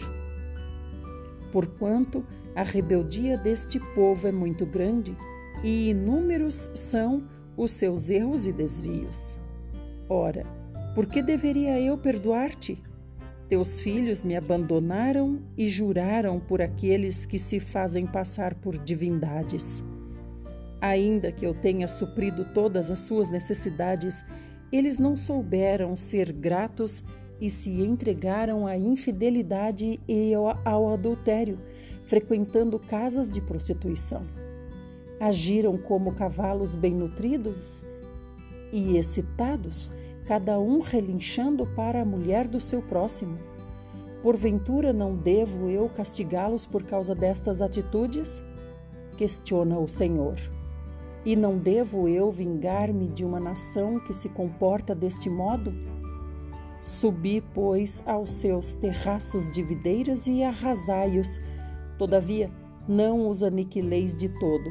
Porquanto 1.53 2.25
a 2.55 2.63
rebeldia 2.63 3.37
deste 3.37 3.79
povo 3.95 4.27
é 4.27 4.33
muito 4.33 4.67
grande 4.67 5.17
e 5.63 5.91
inúmeros 5.91 6.71
são 6.75 7.23
os 7.57 7.71
seus 7.71 8.11
erros 8.11 8.47
e 8.47 8.53
desvios. 8.53 9.39
Ora, 10.09 10.47
por 10.95 11.07
que 11.07 11.23
deveria 11.23 11.81
eu 11.81 11.97
perdoar-te? 11.97 12.83
Teus 13.49 13.81
filhos 13.81 14.25
me 14.25 14.37
abandonaram 14.37 15.41
e 15.57 15.69
juraram 15.69 16.41
por 16.41 16.63
aqueles 16.63 17.27
que 17.27 17.39
se 17.39 17.61
fazem 17.61 18.07
passar 18.07 18.55
por 18.55 18.79
divindades. 18.79 19.83
Ainda 20.81 21.31
que 21.31 21.47
eu 21.47 21.55
tenha 21.55 21.87
suprido 21.87 22.47
todas 22.55 22.91
as 22.91 23.01
suas 23.01 23.31
necessidades, 23.31 24.25
eles 24.73 24.99
não 24.99 25.17
souberam 25.17 25.97
ser 25.97 26.33
gratos 26.33 27.05
e 27.41 27.51
se 27.51 27.71
entregaram 27.71 28.67
à 28.67 28.77
infidelidade 28.77 30.01
e 30.09 30.33
ao 30.65 30.93
adultério, 30.93 31.59
frequentando 32.07 32.79
casas 32.79 33.29
de 33.29 33.41
prostituição. 33.41 34.25
Agiram 35.23 35.79
como 35.79 36.15
cavalos 36.15 36.75
bem 36.75 36.93
nutridos 36.93 37.85
e 38.73 38.97
excitados, 38.97 39.93
cada 40.27 40.59
um 40.59 40.81
relinchando 40.81 41.65
para 41.65 42.03
a 42.03 42.05
mulher 42.05 42.49
do 42.49 42.61
seu 42.61 42.83
próximo. 42.83 43.39
Porventura 44.21 44.93
não 44.93 45.15
devo 45.15 45.71
eu 45.71 45.89
castigá-los 45.89 46.67
por 46.67 46.83
causa 46.83 47.15
destas 47.15 47.63
atitudes? 47.63 48.43
Questiona 49.17 49.79
o 49.79 49.87
Senhor. 49.87 50.35
E 51.25 51.37
não 51.37 51.57
devo 51.57 52.09
eu 52.09 52.29
vingar-me 52.29 53.07
de 53.07 53.25
uma 53.25 53.39
nação 53.39 54.01
que 54.01 54.13
se 54.13 54.29
comporta 54.29 54.93
deste 54.93 55.31
modo? 55.31 55.73
Subi, 56.81 57.45
pois, 57.55 58.03
aos 58.05 58.33
seus 58.33 58.75
terraços 58.75 59.49
de 59.53 59.63
videiras 59.63 60.27
e 60.27 60.43
arrasai-os. 60.43 61.39
Todavia, 61.97 62.51
não 62.89 63.31
os 63.31 63.45
aniquileis 63.45 64.17
de 64.17 64.29
todo. 64.29 64.69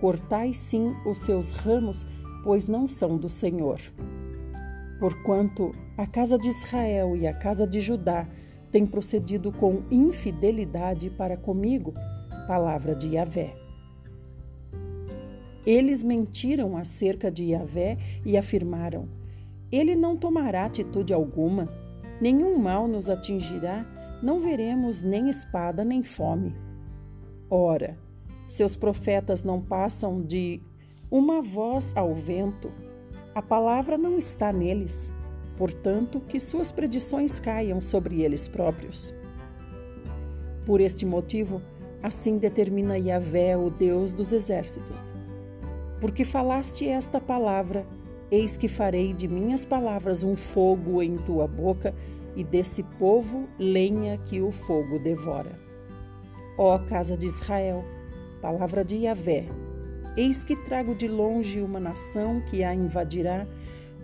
Cortai 0.00 0.52
sim 0.52 0.94
os 1.06 1.18
seus 1.18 1.52
ramos, 1.52 2.06
pois 2.42 2.66
não 2.66 2.86
são 2.86 3.16
do 3.16 3.28
Senhor. 3.28 3.80
Porquanto 4.98 5.74
a 5.96 6.06
casa 6.06 6.38
de 6.38 6.48
Israel 6.48 7.16
e 7.16 7.26
a 7.26 7.32
casa 7.32 7.66
de 7.66 7.80
Judá 7.80 8.26
têm 8.70 8.86
procedido 8.86 9.52
com 9.52 9.82
infidelidade 9.90 11.08
para 11.10 11.36
comigo, 11.36 11.94
palavra 12.46 12.94
de 12.94 13.14
Yahvé. 13.14 13.54
Eles 15.66 16.02
mentiram 16.02 16.76
acerca 16.76 17.30
de 17.30 17.44
Yahvé 17.44 17.96
e 18.24 18.36
afirmaram: 18.36 19.08
Ele 19.72 19.94
não 19.94 20.16
tomará 20.16 20.66
atitude 20.66 21.14
alguma, 21.14 21.66
nenhum 22.20 22.58
mal 22.58 22.86
nos 22.86 23.08
atingirá, 23.08 23.86
não 24.22 24.40
veremos 24.40 25.02
nem 25.02 25.30
espada 25.30 25.84
nem 25.84 26.02
fome. 26.02 26.54
Ora, 27.48 27.96
seus 28.46 28.76
profetas 28.76 29.42
não 29.42 29.60
passam 29.60 30.22
de 30.22 30.60
uma 31.10 31.42
voz 31.42 31.92
ao 31.96 32.14
vento, 32.14 32.70
a 33.34 33.42
palavra 33.42 33.98
não 33.98 34.18
está 34.18 34.52
neles, 34.52 35.10
portanto, 35.56 36.20
que 36.20 36.38
suas 36.38 36.70
predições 36.70 37.38
caiam 37.38 37.80
sobre 37.80 38.22
eles 38.22 38.48
próprios. 38.48 39.12
Por 40.66 40.80
este 40.80 41.04
motivo, 41.04 41.60
assim 42.02 42.38
determina 42.38 42.98
Yahvé, 42.98 43.56
o 43.56 43.70
Deus 43.70 44.12
dos 44.12 44.32
exércitos 44.32 45.12
porque 46.04 46.22
falaste 46.22 46.86
esta 46.86 47.18
palavra, 47.18 47.86
eis 48.30 48.58
que 48.58 48.68
farei 48.68 49.14
de 49.14 49.26
minhas 49.26 49.64
palavras 49.64 50.22
um 50.22 50.36
fogo 50.36 51.02
em 51.02 51.16
tua 51.16 51.46
boca 51.46 51.94
e 52.36 52.44
desse 52.44 52.82
povo 52.82 53.48
lenha 53.58 54.18
que 54.18 54.42
o 54.42 54.52
fogo 54.52 54.98
devora. 54.98 55.58
Ó 56.58 56.78
casa 56.78 57.16
de 57.16 57.24
Israel, 57.24 57.82
palavra 58.44 58.84
de 58.84 58.96
Yahvé, 58.96 59.46
eis 60.18 60.44
que 60.44 60.54
trago 60.54 60.94
de 60.94 61.08
longe 61.08 61.62
uma 61.62 61.80
nação 61.80 62.42
que 62.42 62.62
a 62.62 62.74
invadirá, 62.74 63.46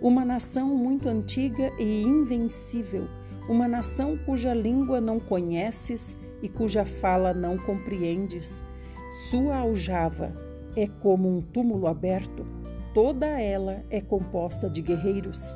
uma 0.01 0.25
nação 0.25 0.75
muito 0.75 1.07
antiga 1.07 1.71
e 1.77 2.01
invencível, 2.01 3.07
uma 3.47 3.67
nação 3.67 4.17
cuja 4.17 4.51
língua 4.51 4.99
não 4.99 5.19
conheces 5.19 6.17
e 6.41 6.49
cuja 6.49 6.83
fala 6.83 7.35
não 7.35 7.55
compreendes. 7.55 8.63
Sua 9.29 9.57
aljava 9.57 10.33
é 10.75 10.87
como 10.87 11.29
um 11.29 11.39
túmulo 11.39 11.85
aberto, 11.85 12.43
toda 12.95 13.27
ela 13.27 13.85
é 13.91 14.01
composta 14.01 14.67
de 14.67 14.81
guerreiros. 14.81 15.53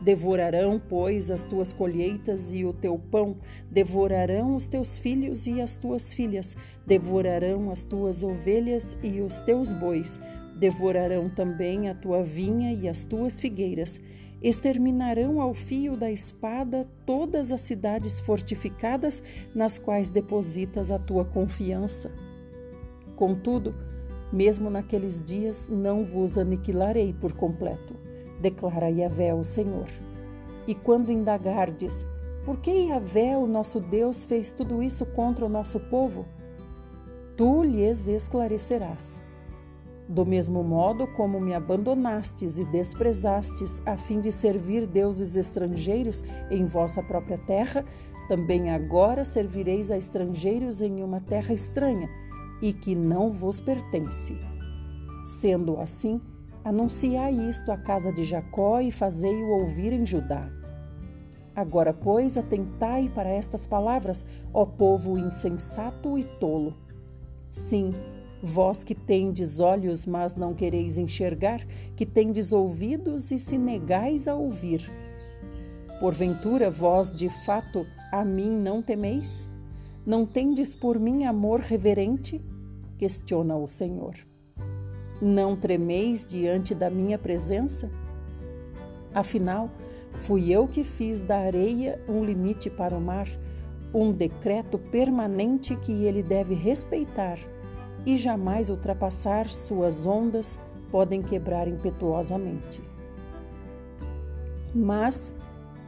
Devorarão, 0.00 0.80
pois, 0.88 1.30
as 1.30 1.44
tuas 1.44 1.74
colheitas 1.74 2.54
e 2.54 2.64
o 2.64 2.72
teu 2.72 2.98
pão, 2.98 3.36
devorarão 3.70 4.56
os 4.56 4.66
teus 4.66 4.96
filhos 4.96 5.46
e 5.46 5.60
as 5.60 5.76
tuas 5.76 6.12
filhas, 6.12 6.56
devorarão 6.86 7.70
as 7.70 7.84
tuas 7.84 8.22
ovelhas 8.22 8.96
e 9.02 9.20
os 9.20 9.40
teus 9.40 9.72
bois, 9.72 10.18
devorarão 10.56 11.28
também 11.28 11.90
a 11.90 11.94
tua 11.94 12.22
vinha 12.22 12.72
e 12.72 12.88
as 12.88 13.04
tuas 13.04 13.38
figueiras, 13.38 14.00
exterminarão 14.42 15.38
ao 15.38 15.52
fio 15.52 15.96
da 15.96 16.10
espada 16.10 16.88
todas 17.04 17.52
as 17.52 17.60
cidades 17.60 18.18
fortificadas 18.20 19.22
nas 19.54 19.78
quais 19.78 20.10
depositas 20.10 20.90
a 20.90 20.98
tua 20.98 21.26
confiança. 21.26 22.10
Contudo, 23.16 23.74
mesmo 24.32 24.70
naqueles 24.70 25.22
dias 25.22 25.68
não 25.68 26.04
vos 26.04 26.38
aniquilarei 26.38 27.12
por 27.12 27.34
completo, 27.34 27.94
declara 28.40 28.90
Yahvé 28.90 29.34
o 29.34 29.44
Senhor. 29.44 29.86
E 30.66 30.74
quando 30.74 31.12
indagardes, 31.12 32.06
por 32.44 32.58
que 32.58 32.70
Yahvé, 32.70 33.36
o 33.36 33.46
nosso 33.46 33.80
Deus, 33.80 34.24
fez 34.24 34.52
tudo 34.52 34.82
isso 34.82 35.04
contra 35.06 35.44
o 35.44 35.48
nosso 35.48 35.78
povo? 35.78 36.26
Tu 37.36 37.62
lhes 37.62 38.06
esclarecerás. 38.06 39.22
Do 40.08 40.26
mesmo 40.26 40.64
modo 40.64 41.06
como 41.06 41.40
me 41.40 41.54
abandonastes 41.54 42.58
e 42.58 42.64
desprezastes 42.64 43.80
a 43.86 43.96
fim 43.96 44.20
de 44.20 44.32
servir 44.32 44.86
deuses 44.86 45.36
estrangeiros 45.36 46.24
em 46.50 46.64
vossa 46.64 47.02
própria 47.02 47.38
terra, 47.38 47.84
também 48.26 48.70
agora 48.70 49.24
servireis 49.24 49.90
a 49.90 49.96
estrangeiros 49.96 50.80
em 50.82 51.02
uma 51.02 51.20
terra 51.20 51.54
estranha 51.54 52.08
e 52.60 52.72
que 52.72 52.94
não 52.94 53.30
vos 53.30 53.60
pertence. 53.60 54.36
Sendo 55.40 55.78
assim, 55.80 56.20
anunciai 56.64 57.34
isto 57.48 57.70
à 57.72 57.76
casa 57.76 58.12
de 58.12 58.24
Jacó 58.24 58.80
e 58.80 58.90
fazei-o 58.90 59.48
ouvir 59.60 59.92
em 59.92 60.04
Judá. 60.04 60.50
Agora, 61.54 61.92
pois, 61.92 62.36
atentai 62.36 63.10
para 63.14 63.28
estas 63.28 63.66
palavras, 63.66 64.24
ó 64.52 64.64
povo 64.64 65.18
insensato 65.18 66.16
e 66.16 66.24
tolo. 66.38 66.74
Sim, 67.50 67.90
vós 68.42 68.84
que 68.84 68.94
tendes 68.94 69.58
olhos, 69.58 70.06
mas 70.06 70.36
não 70.36 70.54
quereis 70.54 70.96
enxergar, 70.96 71.66
que 71.96 72.06
tendes 72.06 72.52
ouvidos 72.52 73.30
e 73.30 73.38
se 73.38 73.58
negais 73.58 74.28
a 74.28 74.34
ouvir. 74.34 74.90
Porventura, 75.98 76.70
vós 76.70 77.12
de 77.12 77.28
fato 77.44 77.84
a 78.10 78.24
mim 78.24 78.58
não 78.58 78.80
temeis? 78.80 79.48
Não 80.06 80.24
tendes 80.24 80.74
por 80.74 80.98
mim 80.98 81.24
amor 81.24 81.60
reverente? 81.60 82.40
Questiona 82.96 83.56
o 83.56 83.66
Senhor. 83.66 84.29
Não 85.20 85.54
tremeis 85.54 86.26
diante 86.26 86.74
da 86.74 86.88
minha 86.88 87.18
presença? 87.18 87.90
Afinal, 89.14 89.70
fui 90.14 90.50
eu 90.50 90.66
que 90.66 90.82
fiz 90.82 91.22
da 91.22 91.38
areia 91.38 92.00
um 92.08 92.24
limite 92.24 92.70
para 92.70 92.96
o 92.96 93.00
mar, 93.00 93.28
um 93.92 94.12
decreto 94.12 94.78
permanente 94.78 95.76
que 95.76 95.92
ele 96.04 96.22
deve 96.22 96.54
respeitar 96.54 97.38
e 98.06 98.16
jamais 98.16 98.70
ultrapassar 98.70 99.48
suas 99.48 100.06
ondas 100.06 100.58
podem 100.90 101.22
quebrar 101.22 101.68
impetuosamente. 101.68 102.80
Mas 104.74 105.34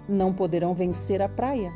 não 0.08 0.32
poderão 0.32 0.74
vencer 0.74 1.22
a 1.22 1.28
praia 1.28 1.72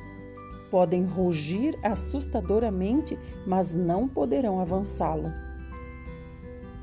Podem 0.71 1.05
rugir 1.05 1.79
assustadoramente, 1.83 3.19
mas 3.47 3.75
não 3.75 4.09
poderão 4.09 4.59
avançá-lo. 4.59 5.33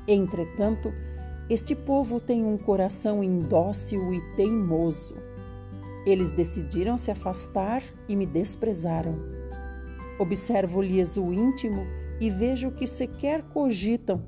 Entretanto, 0.06 0.92
este 1.48 1.74
povo 1.74 2.20
tem 2.20 2.44
um 2.44 2.56
coração 2.56 3.22
indócil 3.22 4.12
e 4.12 4.20
teimoso. 4.36 5.14
Eles 6.06 6.32
decidiram 6.32 6.98
se 6.98 7.10
afastar 7.10 7.82
e 8.08 8.14
me 8.14 8.26
desprezaram. 8.26 9.14
Observo-lhes 10.18 11.16
o 11.16 11.32
íntimo 11.32 11.86
e 12.20 12.30
vejo 12.30 12.70
que 12.70 12.86
sequer 12.86 13.42
cogitam. 13.42 14.22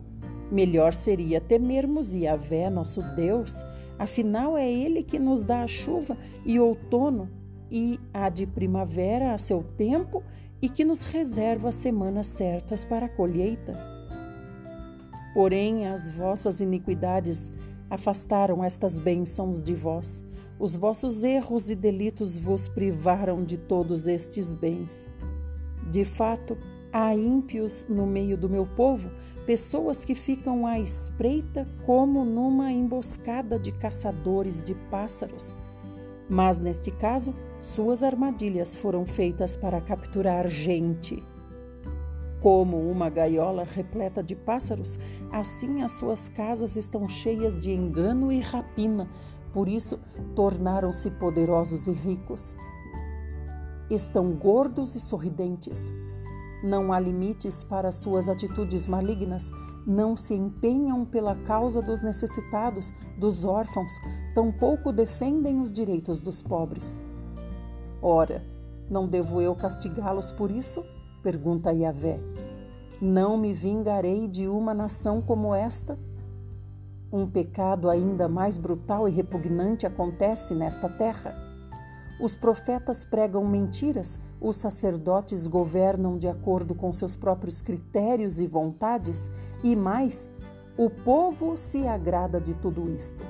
Melhor 0.51 0.95
seria 0.95 1.41
temermos 1.41 2.15
Yahvé, 2.15 2.71
nosso 2.71 3.03
Deus, 3.15 3.63
afinal 3.99 4.57
é 4.57 4.71
Ele 4.71 5.03
que 5.03 5.19
nos 5.19 5.45
dá 5.45 5.63
a 5.63 5.67
chuva 5.67 6.17
e 6.45 6.59
outono 6.59 7.31
e 7.71 7.99
a 8.15 8.29
de 8.29 8.47
primavera 8.47 9.35
a 9.35 9.39
seu 9.39 9.63
tempo 9.63 10.23
e 10.63 10.69
que 10.69 10.85
nos 10.85 11.05
reserva 11.05 11.73
semanas 11.73 12.27
certas 12.27 12.85
para 12.85 13.07
a 13.07 13.09
colheita. 13.09 13.96
Porém, 15.37 15.87
as 15.87 16.09
vossas 16.09 16.63
iniquidades 16.63 17.53
afastaram 17.91 18.65
estas 18.65 18.99
bênçãos 18.99 19.63
de 19.63 19.75
vós. 19.75 20.25
Os 20.59 20.75
vossos 20.75 21.23
erros 21.23 21.69
e 21.69 21.75
delitos 21.75 22.39
vos 22.39 22.69
privaram 22.69 23.45
de 23.45 23.59
todos 23.59 24.07
estes 24.07 24.55
bens. 24.55 25.07
De 25.91 26.07
fato, 26.07 26.57
há 26.91 27.15
ímpios 27.15 27.87
no 27.87 28.07
meio 28.07 28.39
do 28.39 28.49
meu 28.49 28.65
povo, 28.65 29.11
pessoas 29.45 30.07
que 30.07 30.15
ficam 30.15 30.67
à 30.67 30.81
espreita 30.81 31.69
como 31.85 32.25
numa 32.25 32.73
emboscada 32.73 33.59
de 33.59 33.73
caçadores 33.73 34.63
de 34.63 34.75
pássaros 34.91 35.53
mas 36.29 36.59
neste 36.59 36.91
caso, 36.91 37.35
suas 37.61 38.03
armadilhas 38.03 38.75
foram 38.75 39.07
feitas 39.07 39.57
para 39.57 39.81
capturar 39.81 40.49
gente. 40.49 41.23
Como 42.47 42.89
uma 42.89 43.11
gaiola 43.11 43.65
repleta 43.65 44.23
de 44.23 44.37
pássaros, 44.37 45.01
assim 45.33 45.83
as 45.83 45.95
suas 45.95 46.29
casas 46.29 46.77
estão 46.77 47.09
cheias 47.09 47.59
de 47.59 47.73
engano 47.73 48.31
e 48.31 48.39
rapina, 48.39 49.11
por 49.53 49.67
isso 49.67 49.99
tornaram-se 50.37 51.11
poderosos 51.11 51.89
e 51.89 51.91
ricos. 51.91 52.57
Estão 53.91 54.31
gordos 54.31 54.95
e 54.95 55.01
sorridentes. 55.01 55.91
Não 56.63 56.93
há 56.93 57.01
limites 57.01 57.65
para 57.65 57.91
suas 57.91 58.29
atitudes 58.29 58.87
malignas, 58.87 59.51
não 59.85 60.17
se 60.17 60.33
empenham 60.33 61.05
pela 61.05 61.35
causa 61.35 61.83
dos 61.83 62.01
necessitados, 62.01 62.95
dos 63.19 63.45
órfãos, 63.45 63.93
tampouco 64.37 64.93
defendem 64.93 65.61
os 65.61 65.73
direitos 65.73 66.21
dos 66.21 66.45
pobres. 66.45 67.03
Ora, 68.01 68.41
Não 68.89 69.09
devo 69.09 69.41
eu 69.41 69.53
castigá-los 69.57 70.31
por 70.31 70.49
isso? 70.49 70.81
Pergunta 71.27 71.73
Yahvé. 71.73 72.21
Não 73.03 73.37
me 73.37 73.53
vingarei 73.53 74.29
de 74.29 74.47
uma 74.47 74.73
nação 74.73 75.21
como 75.21 75.53
esta? 75.53 75.99
Um 77.13 77.29
pecado 77.29 77.91
ainda 77.91 78.29
mais 78.29 78.57
brutal 78.57 79.09
e 79.09 79.11
repugnante 79.11 79.85
acontece 79.85 80.55
nesta 80.55 80.89
terra. 80.89 81.35
Os 82.21 82.37
profetas 82.37 83.05
pregam 83.05 83.45
mentiras, 83.45 84.21
os 84.41 84.55
sacerdotes 84.55 85.49
governam 85.49 86.17
de 86.17 86.29
acordo 86.29 86.77
com 86.77 86.93
seus 86.93 87.17
próprios 87.17 87.61
critérios 87.61 88.39
e 88.39 88.47
vontades, 88.47 89.29
e 89.65 89.75
mais, 89.75 90.31
o 90.79 90.89
povo 90.89 91.57
se 91.57 91.89
agrada 91.89 92.41
de 92.41 92.55
tudo 92.55 92.89
isto. 92.89 93.25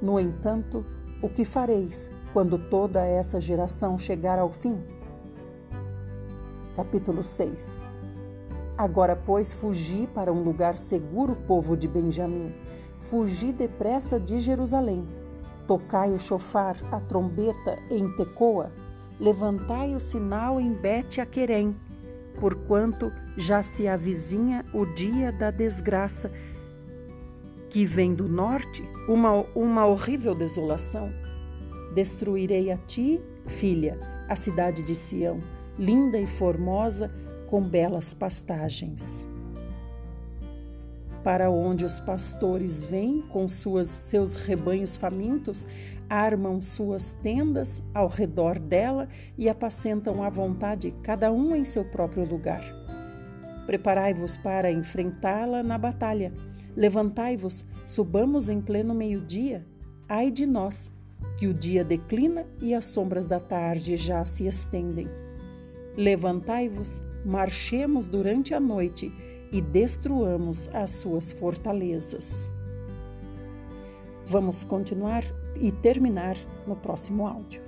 No 0.00 0.20
entanto, 0.20 0.86
o 1.20 1.28
que 1.28 1.44
fareis 1.44 2.08
quando 2.32 2.56
toda 2.56 3.04
essa 3.04 3.40
geração 3.40 3.98
chegar 3.98 4.38
ao 4.38 4.52
fim? 4.52 4.78
Capítulo 6.76 7.22
6 7.22 8.02
Agora, 8.76 9.16
pois, 9.16 9.54
fugi 9.54 10.06
para 10.12 10.30
um 10.30 10.42
lugar 10.42 10.76
seguro, 10.76 11.34
povo 11.34 11.74
de 11.74 11.88
Benjamim. 11.88 12.52
Fugi 13.00 13.50
depressa 13.50 14.20
de 14.20 14.38
Jerusalém. 14.38 15.08
Tocai 15.66 16.12
o 16.12 16.18
chofar, 16.18 16.76
a 16.92 17.00
trombeta 17.00 17.78
em 17.90 18.14
Tecoa. 18.14 18.70
Levantai 19.18 19.94
o 19.94 20.00
sinal 20.00 20.60
em 20.60 20.74
Bet-Aquerem, 20.74 21.74
porquanto 22.38 23.10
já 23.38 23.62
se 23.62 23.88
avizinha 23.88 24.62
o 24.74 24.84
dia 24.84 25.32
da 25.32 25.50
desgraça 25.50 26.30
que 27.70 27.86
vem 27.86 28.14
do 28.14 28.28
norte, 28.28 28.86
uma, 29.08 29.46
uma 29.54 29.86
horrível 29.86 30.34
desolação. 30.34 31.10
Destruirei 31.94 32.70
a 32.70 32.76
ti, 32.76 33.18
filha, 33.46 33.98
a 34.28 34.36
cidade 34.36 34.82
de 34.82 34.94
Sião, 34.94 35.40
linda 35.78 36.18
e 36.18 36.26
formosa, 36.26 37.10
com 37.48 37.62
belas 37.62 38.12
pastagens. 38.12 39.24
Para 41.22 41.50
onde 41.50 41.84
os 41.84 41.98
pastores 41.98 42.84
vêm 42.84 43.20
com 43.20 43.48
suas, 43.48 43.88
seus 43.88 44.36
rebanhos 44.36 44.94
famintos, 44.94 45.66
armam 46.08 46.62
suas 46.62 47.12
tendas 47.20 47.82
ao 47.92 48.06
redor 48.06 48.60
dela 48.60 49.08
e 49.36 49.48
apacentam 49.48 50.22
à 50.22 50.30
vontade, 50.30 50.94
cada 51.02 51.32
um 51.32 51.54
em 51.54 51.64
seu 51.64 51.84
próprio 51.84 52.24
lugar. 52.24 52.62
Preparai-vos 53.66 54.36
para 54.36 54.70
enfrentá-la 54.70 55.64
na 55.64 55.76
batalha. 55.76 56.32
Levantai-vos, 56.76 57.64
subamos 57.84 58.48
em 58.48 58.60
pleno 58.60 58.94
meio-dia. 58.94 59.66
Ai 60.08 60.30
de 60.30 60.46
nós, 60.46 60.92
que 61.36 61.48
o 61.48 61.54
dia 61.54 61.82
declina 61.82 62.46
e 62.62 62.72
as 62.72 62.84
sombras 62.84 63.26
da 63.26 63.40
tarde 63.40 63.96
já 63.96 64.24
se 64.24 64.46
estendem. 64.46 65.25
Levantai-vos, 65.96 67.02
marchemos 67.24 68.06
durante 68.06 68.52
a 68.52 68.60
noite 68.60 69.10
e 69.50 69.62
destruamos 69.62 70.68
as 70.74 70.90
suas 70.90 71.32
fortalezas. 71.32 72.50
Vamos 74.26 74.62
continuar 74.62 75.24
e 75.58 75.72
terminar 75.72 76.36
no 76.66 76.76
próximo 76.76 77.26
áudio. 77.26 77.62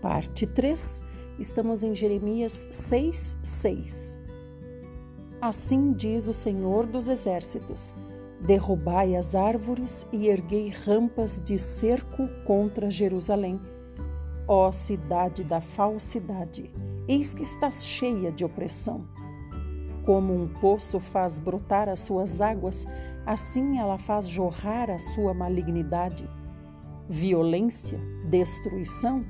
Parte 0.00 0.48
3, 0.48 1.00
estamos 1.38 1.84
em 1.84 1.94
Jeremias 1.94 2.66
6, 2.72 3.36
6. 3.40 4.18
Assim 5.40 5.92
diz 5.92 6.26
o 6.26 6.32
Senhor 6.32 6.86
dos 6.86 7.06
Exércitos: 7.06 7.92
Derrubai 8.44 9.14
as 9.14 9.36
árvores 9.36 10.04
e 10.12 10.26
erguei 10.26 10.68
rampas 10.68 11.40
de 11.44 11.56
cerco 11.60 12.26
contra 12.44 12.90
Jerusalém. 12.90 13.60
Ó 14.48 14.72
cidade 14.72 15.44
da 15.44 15.60
falsidade, 15.60 16.68
eis 17.06 17.32
que 17.32 17.44
estás 17.44 17.86
cheia 17.86 18.32
de 18.32 18.44
opressão. 18.44 19.06
Como 20.04 20.34
um 20.34 20.48
poço 20.48 20.98
faz 20.98 21.38
brotar 21.38 21.88
as 21.88 22.00
suas 22.00 22.40
águas, 22.40 22.84
assim 23.24 23.78
ela 23.78 23.96
faz 23.96 24.26
jorrar 24.26 24.90
a 24.90 24.98
sua 24.98 25.32
malignidade. 25.32 26.28
Violência, 27.08 28.00
destruição, 28.28 29.24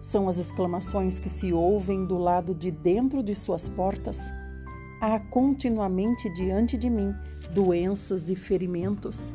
são 0.00 0.28
as 0.28 0.38
exclamações 0.38 1.20
que 1.20 1.28
se 1.28 1.52
ouvem 1.52 2.04
do 2.04 2.18
lado 2.18 2.52
de 2.52 2.72
dentro 2.72 3.22
de 3.22 3.34
suas 3.36 3.68
portas. 3.68 4.32
Há 5.00 5.20
continuamente 5.20 6.28
diante 6.34 6.76
de 6.76 6.90
mim 6.90 7.14
doenças 7.52 8.28
e 8.28 8.36
ferimentos. 8.36 9.34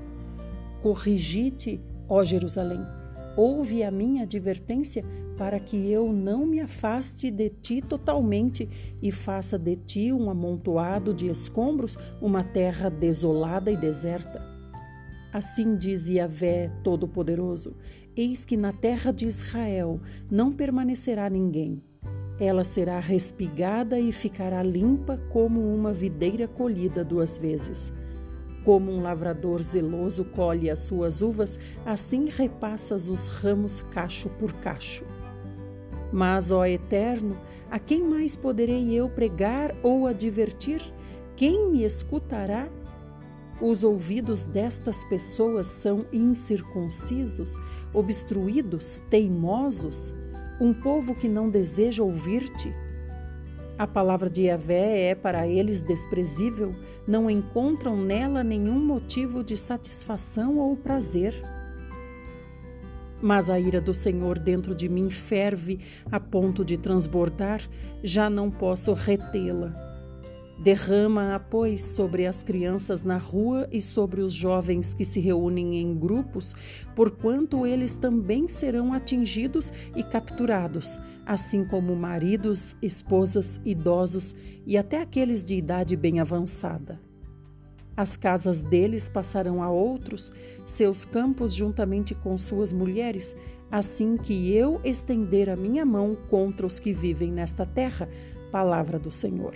Corrigi-te, 0.82 1.80
ó 2.08 2.24
Jerusalém, 2.24 2.82
ouve 3.36 3.84
a 3.84 3.92
minha 3.92 4.24
advertência 4.24 5.04
para 5.38 5.60
que 5.60 5.92
eu 5.92 6.12
não 6.14 6.46
me 6.46 6.60
afaste 6.60 7.32
de 7.32 7.50
ti 7.50 7.82
totalmente 7.82 8.70
e 9.02 9.12
faça 9.12 9.58
de 9.58 9.76
ti 9.76 10.14
um 10.14 10.30
amontoado 10.30 11.14
de 11.14 11.28
escombros, 11.28 11.98
uma 12.22 12.44
terra 12.44 12.90
desolada 12.90 13.72
e 13.72 13.78
deserta. 13.78 14.48
Assim 15.34 15.76
diz 15.76 16.08
Yahvé 16.10 16.70
Todo-Poderoso: 16.84 17.76
Eis 18.16 18.44
que 18.44 18.58
na 18.58 18.74
terra 18.74 19.12
de 19.12 19.26
Israel 19.26 20.00
não 20.30 20.52
permanecerá 20.52 21.30
ninguém. 21.30 21.82
Ela 22.40 22.64
será 22.64 23.00
respigada 23.00 24.00
e 24.00 24.12
ficará 24.12 24.62
limpa 24.62 25.18
como 25.32 25.74
uma 25.74 25.94
videira 25.94 26.48
colhida 26.48 27.04
duas 27.04 27.38
vezes. 27.38 27.94
Como 28.64 28.92
um 28.92 29.02
lavrador 29.02 29.64
zeloso 29.64 30.24
colhe 30.24 30.70
as 30.70 30.80
suas 30.80 31.22
uvas, 31.22 31.60
assim 31.86 32.30
repassas 32.30 33.08
os 33.08 33.28
ramos 33.28 33.82
cacho 33.92 34.30
por 34.30 34.54
cacho. 34.54 35.04
Mas, 36.12 36.52
ó 36.52 36.66
Eterno, 36.66 37.38
a 37.70 37.80
quem 37.80 38.04
mais 38.04 38.36
poderei 38.36 38.94
eu 38.94 39.10
pregar 39.10 39.74
ou 39.82 40.06
advertir? 40.06 40.82
Quem 41.36 41.72
me 41.72 41.84
escutará? 41.84 42.70
Os 43.62 43.84
ouvidos 43.84 44.46
destas 44.46 45.04
pessoas 45.06 45.68
são 45.68 46.06
incircuncisos, 46.12 47.58
obstruídos, 47.94 49.02
teimosos, 49.10 50.14
um 50.60 50.74
povo 50.74 51.16
que 51.16 51.28
não 51.30 51.50
deseja 51.50 52.04
ouvir-te. 52.04 52.74
A 53.78 53.88
palavra 53.88 54.30
de 54.30 54.44
Yahvé 54.44 55.10
é 55.10 55.16
para 55.16 55.48
eles 55.48 55.82
desprezível, 55.82 56.76
não 57.08 57.30
encontram 57.30 57.98
nela 57.98 58.44
nenhum 58.44 58.80
motivo 58.80 59.44
de 59.44 59.58
satisfação 59.58 60.58
ou 60.58 60.76
prazer. 60.76 61.36
Mas 63.22 63.50
a 63.50 63.60
ira 63.60 63.80
do 63.80 63.94
Senhor 63.94 64.40
dentro 64.40 64.74
de 64.76 64.90
mim 64.90 65.10
ferve 65.10 65.80
a 66.12 66.20
ponto 66.20 66.66
de 66.66 66.78
transbordar, 66.78 67.62
já 68.04 68.30
não 68.30 68.50
posso 68.50 68.94
retê-la. 68.94 69.91
Derrama-a, 70.62 71.40
pois, 71.40 71.84
sobre 71.84 72.28
as 72.28 72.44
crianças 72.44 73.04
na 73.04 73.18
rua 73.18 73.68
e 73.72 73.82
sobre 73.82 74.22
os 74.22 74.32
jovens 74.32 74.94
que 74.94 75.04
se 75.04 75.20
reúnem 75.20 75.82
em 75.82 75.96
grupos, 75.96 76.54
porquanto 76.96 77.66
eles 77.66 77.96
também 77.96 78.48
serão 78.48 78.94
atingidos 78.94 79.74
e 79.96 80.04
capturados, 80.04 81.00
assim 81.26 81.66
como 81.66 81.96
maridos, 81.96 82.76
esposas, 82.80 83.60
idosos 83.66 84.36
e 84.64 84.78
até 84.78 85.02
aqueles 85.02 85.44
de 85.44 85.56
idade 85.56 85.96
bem 85.96 86.20
avançada. 86.20 87.02
As 87.98 88.16
casas 88.16 88.62
deles 88.62 89.10
passarão 89.10 89.64
a 89.64 89.70
outros, 89.72 90.32
seus 90.64 91.04
campos 91.04 91.56
juntamente 91.56 92.14
com 92.14 92.38
suas 92.38 92.72
mulheres, 92.72 93.36
assim 93.72 94.16
que 94.16 94.54
eu 94.54 94.80
estender 94.84 95.50
a 95.50 95.56
minha 95.56 95.84
mão 95.84 96.16
contra 96.30 96.68
os 96.68 96.80
que 96.80 96.94
vivem 96.94 97.32
nesta 97.32 97.66
terra. 97.66 98.08
Palavra 98.52 99.00
do 99.00 99.10
Senhor. 99.10 99.56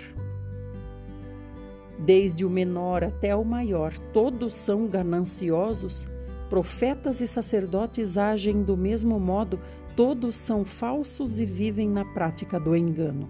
Desde 1.97 2.43
o 2.43 2.49
menor 2.49 3.03
até 3.03 3.35
o 3.35 3.43
maior, 3.43 3.93
todos 4.11 4.53
são 4.53 4.87
gananciosos. 4.87 6.07
Profetas 6.49 7.21
e 7.21 7.27
sacerdotes 7.27 8.17
agem 8.17 8.63
do 8.63 8.75
mesmo 8.75 9.19
modo, 9.19 9.59
todos 9.95 10.35
são 10.35 10.65
falsos 10.65 11.39
e 11.39 11.45
vivem 11.45 11.89
na 11.89 12.03
prática 12.03 12.59
do 12.59 12.75
engano. 12.75 13.29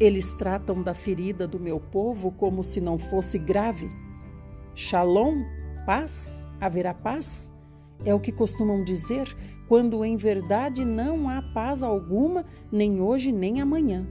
Eles 0.00 0.32
tratam 0.32 0.82
da 0.82 0.94
ferida 0.94 1.46
do 1.46 1.60
meu 1.60 1.78
povo 1.78 2.32
como 2.32 2.64
se 2.64 2.80
não 2.80 2.98
fosse 2.98 3.38
grave. 3.38 3.90
Shalom, 4.74 5.44
paz, 5.84 6.46
haverá 6.58 6.94
paz? 6.94 7.52
É 8.04 8.14
o 8.14 8.20
que 8.20 8.32
costumam 8.32 8.82
dizer, 8.82 9.36
quando 9.68 10.02
em 10.02 10.16
verdade 10.16 10.86
não 10.86 11.28
há 11.28 11.42
paz 11.42 11.82
alguma, 11.82 12.46
nem 12.72 13.00
hoje 13.00 13.30
nem 13.30 13.60
amanhã. 13.60 14.06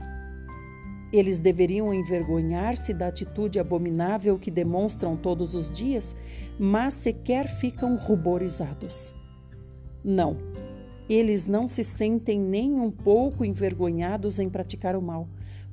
Eles 1.12 1.40
deveriam 1.40 1.92
envergonhar-se 1.92 2.94
da 2.94 3.08
atitude 3.08 3.58
abominável 3.58 4.38
que 4.38 4.50
demonstram 4.50 5.16
todos 5.16 5.54
os 5.54 5.70
dias, 5.70 6.14
mas 6.58 6.94
sequer 6.94 7.48
ficam 7.48 7.96
ruborizados. 7.96 9.12
Não, 10.04 10.36
eles 11.08 11.46
não 11.48 11.66
se 11.66 11.82
sentem 11.82 12.38
nem 12.38 12.74
um 12.74 12.90
pouco 12.90 13.44
envergonhados 13.44 14.38
em 14.38 14.48
praticar 14.48 14.94
o 14.94 15.02
mal. 15.02 15.28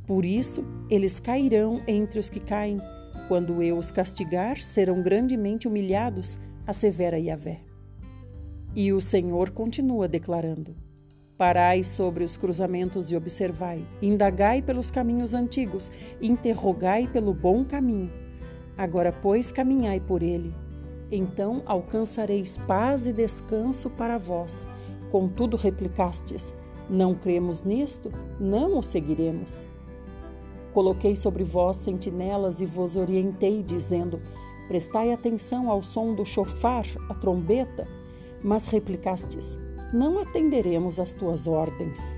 Por 0.07 0.25
isso, 0.25 0.65
eles 0.89 1.19
cairão 1.19 1.81
entre 1.88 2.19
os 2.19 2.29
que 2.29 2.39
caem, 2.39 2.77
Quando 3.27 3.61
eu 3.61 3.77
os 3.77 3.91
castigar, 3.91 4.57
serão 4.57 5.01
grandemente 5.01 5.67
humilhados, 5.67 6.39
assevera 6.65 7.19
Yahvé. 7.19 7.59
E 8.73 8.93
o 8.93 9.01
Senhor 9.01 9.49
continua 9.49 10.07
declarando: 10.07 10.75
Parai 11.38 11.83
sobre 11.83 12.23
os 12.23 12.35
cruzamentos 12.35 13.11
e 13.11 13.15
observai, 13.15 13.85
indagai 14.01 14.59
pelos 14.59 14.89
caminhos 14.89 15.35
antigos, 15.35 15.91
interrogai 16.19 17.07
pelo 17.07 17.31
bom 17.31 17.63
caminho. 17.63 18.11
Agora, 18.75 19.11
pois, 19.11 19.51
caminhai 19.51 19.99
por 19.99 20.23
ele. 20.23 20.51
Então 21.11 21.61
alcançareis 21.67 22.57
paz 22.57 23.05
e 23.05 23.13
descanso 23.13 23.88
para 23.88 24.17
vós. 24.17 24.65
Contudo, 25.11 25.55
replicastes: 25.55 26.55
Não 26.89 27.13
cremos 27.13 27.61
nisto, 27.63 28.11
não 28.39 28.75
o 28.75 28.81
seguiremos. 28.81 29.63
Coloquei 30.73 31.15
sobre 31.15 31.43
vós 31.43 31.77
sentinelas 31.77 32.61
e 32.61 32.65
vos 32.65 32.95
orientei, 32.95 33.61
dizendo: 33.61 34.19
Prestai 34.67 35.13
atenção 35.13 35.69
ao 35.69 35.83
som 35.83 36.15
do 36.15 36.25
chofar, 36.25 36.85
a 37.07 37.13
trombeta. 37.13 37.88
Mas 38.43 38.67
replicastes: 38.67 39.57
Não 39.93 40.19
atenderemos 40.19 40.99
às 40.99 41.13
tuas 41.13 41.47
ordens. 41.47 42.17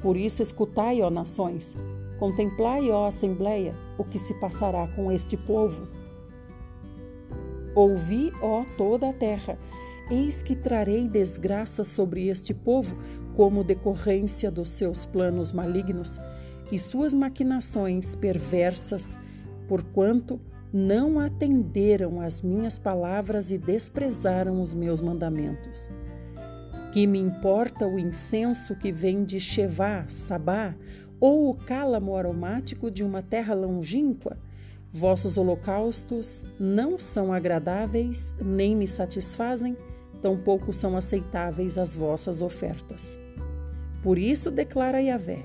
Por 0.00 0.16
isso, 0.16 0.40
escutai, 0.40 1.02
ó 1.02 1.10
nações, 1.10 1.74
contemplai, 2.18 2.90
ó 2.90 3.06
Assembleia, 3.06 3.74
o 3.98 4.04
que 4.04 4.18
se 4.18 4.34
passará 4.34 4.86
com 4.88 5.10
este 5.10 5.36
povo. 5.36 5.88
Ouvi, 7.74 8.32
ó 8.40 8.64
toda 8.78 9.10
a 9.10 9.12
terra, 9.12 9.58
eis 10.10 10.42
que 10.42 10.54
trarei 10.54 11.08
desgraça 11.08 11.82
sobre 11.82 12.28
este 12.28 12.54
povo, 12.54 12.96
como 13.34 13.64
decorrência 13.64 14.50
dos 14.50 14.70
seus 14.70 15.04
planos 15.04 15.52
malignos 15.52 16.18
e 16.70 16.78
suas 16.78 17.12
maquinações 17.12 18.14
perversas, 18.14 19.18
porquanto 19.68 20.40
não 20.72 21.18
atenderam 21.18 22.20
às 22.20 22.42
minhas 22.42 22.78
palavras 22.78 23.50
e 23.50 23.58
desprezaram 23.58 24.60
os 24.60 24.72
meus 24.72 25.00
mandamentos. 25.00 25.90
Que 26.96 27.06
me 27.06 27.18
importa 27.18 27.86
o 27.86 27.98
incenso 27.98 28.74
que 28.74 28.90
vem 28.90 29.22
de 29.22 29.38
Shevá, 29.38 30.06
Sabá, 30.08 30.74
ou 31.20 31.50
o 31.50 31.54
cálamo 31.54 32.16
aromático 32.16 32.90
de 32.90 33.04
uma 33.04 33.22
terra 33.22 33.52
longínqua? 33.52 34.38
Vossos 34.90 35.36
holocaustos 35.36 36.46
não 36.58 36.98
são 36.98 37.34
agradáveis, 37.34 38.34
nem 38.42 38.74
me 38.74 38.88
satisfazem, 38.88 39.76
tampouco 40.22 40.72
são 40.72 40.96
aceitáveis 40.96 41.76
as 41.76 41.92
vossas 41.92 42.40
ofertas. 42.40 43.18
Por 44.02 44.16
isso 44.16 44.50
declara 44.50 45.02
Yahvé: 45.02 45.42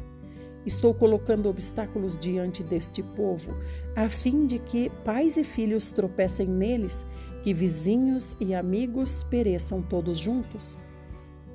Estou 0.65 0.93
colocando 0.93 1.49
obstáculos 1.49 2.15
diante 2.15 2.63
deste 2.63 3.03
povo, 3.03 3.57
a 3.93 4.07
fim 4.07 4.45
de 4.45 4.57
que 4.57 4.89
pais 5.03 5.35
e 5.35 5.43
filhos 5.43 5.91
tropecem 5.91 6.47
neles, 6.47 7.05
que 7.43 7.53
vizinhos 7.53 8.37
e 8.39 8.55
amigos 8.55 9.25
pereçam 9.29 9.81
todos 9.81 10.17
juntos. 10.17 10.77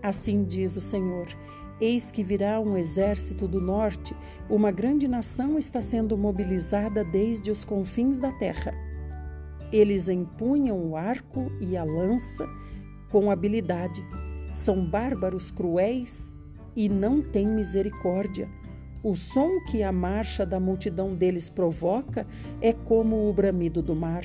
Assim 0.06 0.44
diz 0.44 0.76
o 0.76 0.80
Senhor: 0.80 1.26
Eis 1.80 2.12
que 2.12 2.22
virá 2.22 2.60
um 2.60 2.76
exército 2.76 3.48
do 3.48 3.60
norte, 3.60 4.14
uma 4.48 4.70
grande 4.70 5.08
nação 5.08 5.58
está 5.58 5.82
sendo 5.82 6.16
mobilizada 6.16 7.02
desde 7.02 7.50
os 7.50 7.64
confins 7.64 8.20
da 8.20 8.30
terra. 8.30 8.72
Eles 9.72 10.08
empunham 10.08 10.78
o 10.78 10.96
arco 10.96 11.50
e 11.60 11.76
a 11.76 11.82
lança 11.82 12.46
com 13.10 13.32
habilidade. 13.32 14.00
São 14.54 14.84
bárbaros 14.84 15.50
cruéis 15.50 16.36
e 16.76 16.88
não 16.88 17.20
têm 17.20 17.48
misericórdia 17.48 18.48
o 19.06 19.14
som 19.14 19.60
que 19.60 19.84
a 19.84 19.92
marcha 19.92 20.44
da 20.44 20.58
multidão 20.58 21.14
deles 21.14 21.48
provoca 21.48 22.26
é 22.60 22.72
como 22.72 23.28
o 23.28 23.32
bramido 23.32 23.80
do 23.80 23.94
mar. 23.94 24.24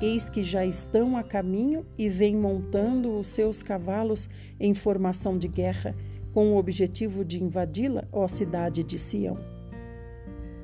Eis 0.00 0.28
que 0.28 0.42
já 0.42 0.66
estão 0.66 1.16
a 1.16 1.22
caminho 1.22 1.86
e 1.96 2.08
vêm 2.08 2.36
montando 2.36 3.18
os 3.18 3.28
seus 3.28 3.62
cavalos 3.62 4.28
em 4.58 4.74
formação 4.74 5.38
de 5.38 5.46
guerra, 5.46 5.94
com 6.32 6.52
o 6.52 6.56
objetivo 6.56 7.24
de 7.24 7.42
invadi-la, 7.42 8.04
ó 8.12 8.26
cidade 8.26 8.82
de 8.82 8.98
Sião. 8.98 9.36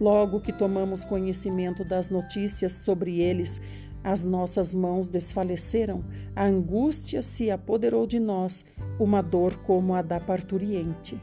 Logo 0.01 0.41
que 0.41 0.53
tomamos 0.53 1.05
conhecimento 1.05 1.85
das 1.85 2.11
notícias 2.11 2.73
sobre 2.73 3.21
eles, 3.21 3.61
as 4.03 4.25
nossas 4.25 4.73
mãos 4.75 5.09
desfaleceram, 5.09 6.03
a 6.35 6.45
angústia 6.45 7.23
se 7.23 7.51
apoderou 7.51 8.07
de 8.07 8.19
nós, 8.19 8.65
uma 8.99 9.23
dor 9.23 9.59
como 9.59 9.95
a 9.95 10.03
da 10.03 10.19
parturiente. 10.19 11.21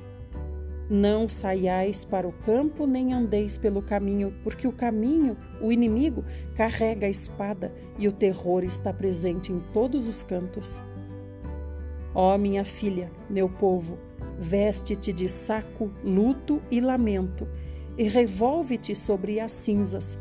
Não 0.89 1.27
saiais 1.27 2.05
para 2.05 2.25
o 2.25 2.31
campo, 2.31 2.87
nem 2.87 3.13
andeis 3.13 3.57
pelo 3.57 3.81
caminho, 3.81 4.33
porque 4.41 4.65
o 4.65 4.71
caminho, 4.71 5.35
o 5.61 5.69
inimigo, 5.69 6.23
carrega 6.55 7.07
a 7.07 7.09
espada 7.09 7.73
e 7.99 8.07
o 8.07 8.11
terror 8.13 8.63
está 8.63 8.93
presente 8.93 9.51
em 9.51 9.59
todos 9.73 10.07
os 10.07 10.23
cantos. 10.23 10.81
Ó 12.15 12.37
minha 12.37 12.63
filha, 12.63 13.11
meu 13.29 13.49
povo, 13.49 13.97
veste-te 14.39 15.11
de 15.11 15.27
saco, 15.27 15.91
luto 16.01 16.61
e 16.71 16.79
lamento, 16.79 17.45
e 17.97 18.07
revolve-te 18.07 18.95
sobre 18.95 19.41
as 19.41 19.51
cinzas. 19.51 20.17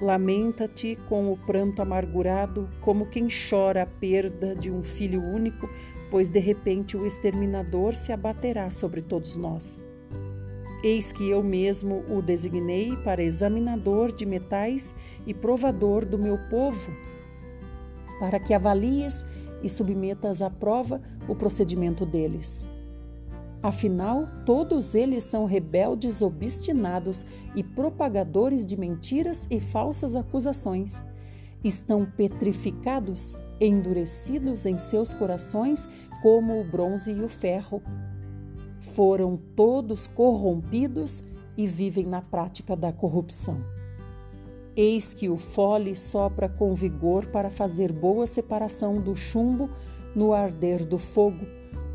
Lamenta-te 0.00 0.96
com 1.08 1.32
o 1.32 1.36
pranto 1.36 1.82
amargurado, 1.82 2.68
como 2.80 3.06
quem 3.06 3.26
chora 3.28 3.82
a 3.82 3.86
perda 3.86 4.54
de 4.54 4.70
um 4.70 4.82
filho 4.82 5.20
único, 5.20 5.68
pois 6.08 6.28
de 6.28 6.38
repente 6.38 6.96
o 6.96 7.04
exterminador 7.04 7.96
se 7.96 8.12
abaterá 8.12 8.70
sobre 8.70 9.02
todos 9.02 9.36
nós. 9.36 9.83
Eis 10.84 11.12
que 11.12 11.30
eu 11.30 11.42
mesmo 11.42 12.04
o 12.10 12.20
designei 12.20 12.94
para 12.98 13.22
examinador 13.22 14.12
de 14.12 14.26
metais 14.26 14.94
e 15.26 15.32
provador 15.32 16.04
do 16.04 16.18
meu 16.18 16.36
povo, 16.50 16.92
para 18.20 18.38
que 18.38 18.52
avalies 18.52 19.24
e 19.62 19.68
submetas 19.70 20.42
à 20.42 20.50
prova 20.50 21.00
o 21.26 21.34
procedimento 21.34 22.04
deles. 22.04 22.68
Afinal, 23.62 24.28
todos 24.44 24.94
eles 24.94 25.24
são 25.24 25.46
rebeldes 25.46 26.20
obstinados 26.20 27.24
e 27.56 27.64
propagadores 27.64 28.66
de 28.66 28.76
mentiras 28.76 29.48
e 29.50 29.60
falsas 29.60 30.14
acusações. 30.14 31.02
Estão 31.64 32.04
petrificados, 32.04 33.34
endurecidos 33.58 34.66
em 34.66 34.78
seus 34.78 35.14
corações 35.14 35.88
como 36.20 36.60
o 36.60 36.64
bronze 36.64 37.10
e 37.10 37.22
o 37.22 37.28
ferro, 37.28 37.82
foram 38.94 39.38
todos 39.56 40.06
corrompidos 40.06 41.22
e 41.56 41.66
vivem 41.66 42.06
na 42.06 42.20
prática 42.20 42.76
da 42.76 42.92
corrupção. 42.92 43.58
Eis 44.76 45.14
que 45.14 45.28
o 45.28 45.36
fole 45.36 45.94
sopra 45.94 46.48
com 46.48 46.74
vigor 46.74 47.26
para 47.26 47.50
fazer 47.50 47.92
boa 47.92 48.26
separação 48.26 49.00
do 49.00 49.14
chumbo 49.14 49.70
no 50.14 50.32
arder 50.32 50.84
do 50.84 50.98
fogo, 50.98 51.46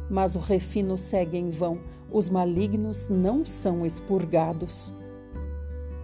mas 0.10 0.36
o 0.36 0.40
refino 0.40 0.98
segue 0.98 1.38
em 1.38 1.50
vão, 1.50 1.78
os 2.12 2.30
malignos 2.30 3.10
não 3.10 3.44
são 3.44 3.86
expurgados. 3.86 4.94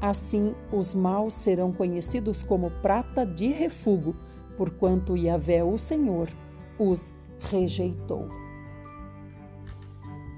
Assim, 0.01 0.53
os 0.71 0.93
maus 0.93 1.33
serão 1.33 1.71
conhecidos 1.71 2.43
como 2.43 2.69
prata 2.81 3.25
de 3.25 3.47
refúgio, 3.47 4.15
porquanto 4.57 5.17
Yahvé, 5.17 5.63
o 5.63 5.77
Senhor, 5.77 6.29
os 6.77 7.11
rejeitou. 7.39 8.44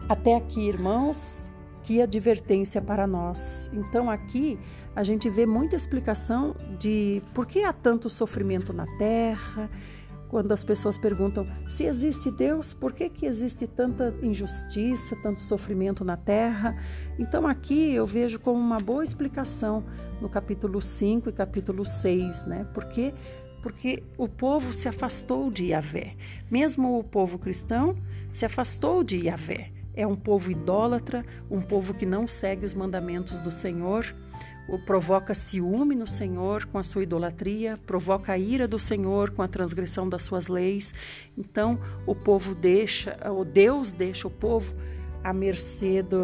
Até 0.10 0.38
aqui, 0.38 0.62
irmãos, 0.62 1.52
que 1.84 2.02
advertência 2.02 2.82
para 2.82 3.06
nós. 3.06 3.70
Então, 3.74 4.10
aqui 4.10 4.58
a 4.96 5.04
gente 5.04 5.30
vê 5.30 5.46
muita 5.46 5.76
explicação 5.76 6.56
de 6.80 7.22
por 7.34 7.46
que 7.46 7.66
há 7.66 7.74
tanto 7.74 8.10
sofrimento 8.10 8.72
na 8.72 8.86
terra. 8.98 9.70
Quando 10.30 10.54
as 10.54 10.64
pessoas 10.64 10.98
perguntam 10.98 11.46
se 11.68 11.84
existe 11.84 12.32
Deus, 12.32 12.74
por 12.74 12.94
que, 12.94 13.10
que 13.10 13.26
existe 13.26 13.68
tanta 13.68 14.14
injustiça, 14.24 15.14
tanto 15.22 15.42
sofrimento 15.42 16.06
na 16.06 16.16
terra? 16.16 16.82
Então, 17.20 17.46
aqui 17.46 17.94
eu 17.94 18.08
vejo 18.08 18.40
como 18.40 18.58
uma 18.58 18.80
boa 18.80 19.04
explicação 19.04 19.84
no 20.22 20.30
capítulo 20.30 20.82
5 20.82 21.30
e 21.30 21.34
capítulo 21.34 21.84
6, 21.84 22.46
né? 22.46 22.66
Porque 22.74 23.14
porque 23.62 24.04
o 24.18 24.30
povo 24.30 24.72
se 24.72 24.88
afastou 24.88 25.52
de 25.52 25.66
Yahvé. 25.66 26.16
Mesmo 26.50 26.98
o 26.98 27.04
povo 27.04 27.38
cristão 27.38 27.98
se 28.32 28.46
afastou 28.46 29.04
de 29.04 29.18
Yahvé 29.18 29.77
é 29.98 30.06
um 30.06 30.16
povo 30.16 30.52
idólatra, 30.52 31.26
um 31.50 31.60
povo 31.60 31.92
que 31.92 32.06
não 32.06 32.28
segue 32.28 32.66
os 32.66 32.74
mandamentos 32.76 33.40
do 33.40 33.52
Senhor, 33.52 34.16
provoca 34.86 35.34
ciúme 35.34 35.96
no 35.96 36.06
Senhor 36.06 36.66
com 36.68 36.78
a 36.78 36.84
sua 36.84 37.02
idolatria, 37.02 37.80
provoca 37.86 38.34
a 38.34 38.38
ira 38.38 38.68
do 38.68 38.78
Senhor 38.78 39.32
com 39.32 39.42
a 39.42 39.48
transgressão 39.48 40.08
das 40.08 40.22
suas 40.24 40.48
leis. 40.48 40.94
Então, 41.36 41.80
o 42.06 42.14
povo 42.14 42.54
deixa, 42.54 43.18
o 43.32 43.44
Deus 43.44 43.92
deixa 43.92 44.28
o 44.28 44.32
povo 44.32 44.76
à 45.24 45.34
mercê, 45.34 46.04
do, 46.04 46.20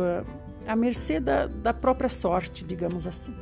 à 0.68 0.76
mercê 0.76 1.20
da, 1.20 1.48
da 1.48 1.74
própria 1.74 2.10
sorte, 2.10 2.64
digamos 2.64 3.08
assim. 3.08 3.34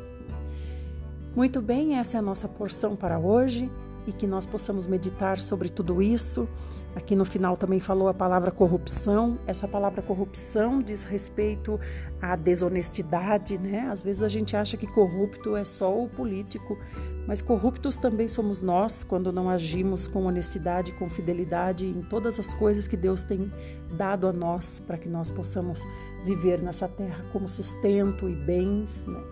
Muito 1.35 1.61
bem, 1.61 1.97
essa 1.97 2.17
é 2.17 2.19
a 2.19 2.23
nossa 2.23 2.47
porção 2.47 2.95
para 2.95 3.19
hoje. 3.19 3.69
e 4.07 4.11
que 4.11 4.25
nós 4.25 4.47
possamos 4.47 4.87
meditar 4.87 5.39
sobre 5.39 5.69
tudo 5.69 6.01
isso. 6.01 6.49
Aqui 6.93 7.15
no 7.15 7.23
final 7.23 7.55
também 7.55 7.79
falou 7.79 8.09
a 8.09 8.13
palavra 8.13 8.51
corrupção. 8.51 9.39
Essa 9.47 9.65
palavra 9.65 10.01
corrupção 10.01 10.81
diz 10.81 11.05
respeito 11.05 11.79
à 12.21 12.35
desonestidade, 12.35 13.57
né? 13.57 13.87
Às 13.89 14.01
vezes 14.01 14.21
a 14.21 14.27
gente 14.27 14.57
acha 14.57 14.75
que 14.75 14.85
corrupto 14.85 15.55
é 15.55 15.63
só 15.63 15.97
o 15.97 16.09
político, 16.09 16.77
mas 17.25 17.41
corruptos 17.41 17.97
também 17.97 18.27
somos 18.27 18.61
nós 18.61 19.03
quando 19.03 19.31
não 19.31 19.49
agimos 19.49 20.07
com 20.07 20.25
honestidade, 20.25 20.91
com 20.93 21.07
fidelidade 21.07 21.85
em 21.85 22.01
todas 22.01 22.37
as 22.37 22.53
coisas 22.53 22.89
que 22.89 22.97
Deus 22.97 23.23
tem 23.23 23.49
dado 23.93 24.27
a 24.27 24.33
nós 24.33 24.79
para 24.79 24.97
que 24.97 25.07
nós 25.07 25.29
possamos 25.29 25.85
viver 26.25 26.61
nessa 26.61 26.89
terra 26.89 27.23
como 27.31 27.47
sustento 27.47 28.27
e 28.27 28.35
bens, 28.35 29.05
né? 29.07 29.23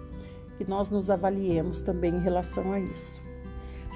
Que 0.57 0.69
nós 0.69 0.89
nos 0.89 1.09
avaliemos 1.09 1.81
também 1.81 2.15
em 2.15 2.21
relação 2.21 2.71
a 2.71 2.79
isso. 2.79 3.21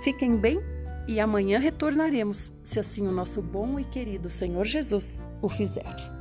Fiquem 0.03 0.35
bem 0.35 0.61
e 1.07 1.19
amanhã 1.19 1.59
retornaremos, 1.59 2.51
se 2.63 2.79
assim 2.79 3.07
o 3.07 3.11
nosso 3.11 3.41
bom 3.41 3.79
e 3.79 3.83
querido 3.83 4.29
Senhor 4.29 4.65
Jesus 4.65 5.19
o 5.41 5.49
fizer. 5.49 6.12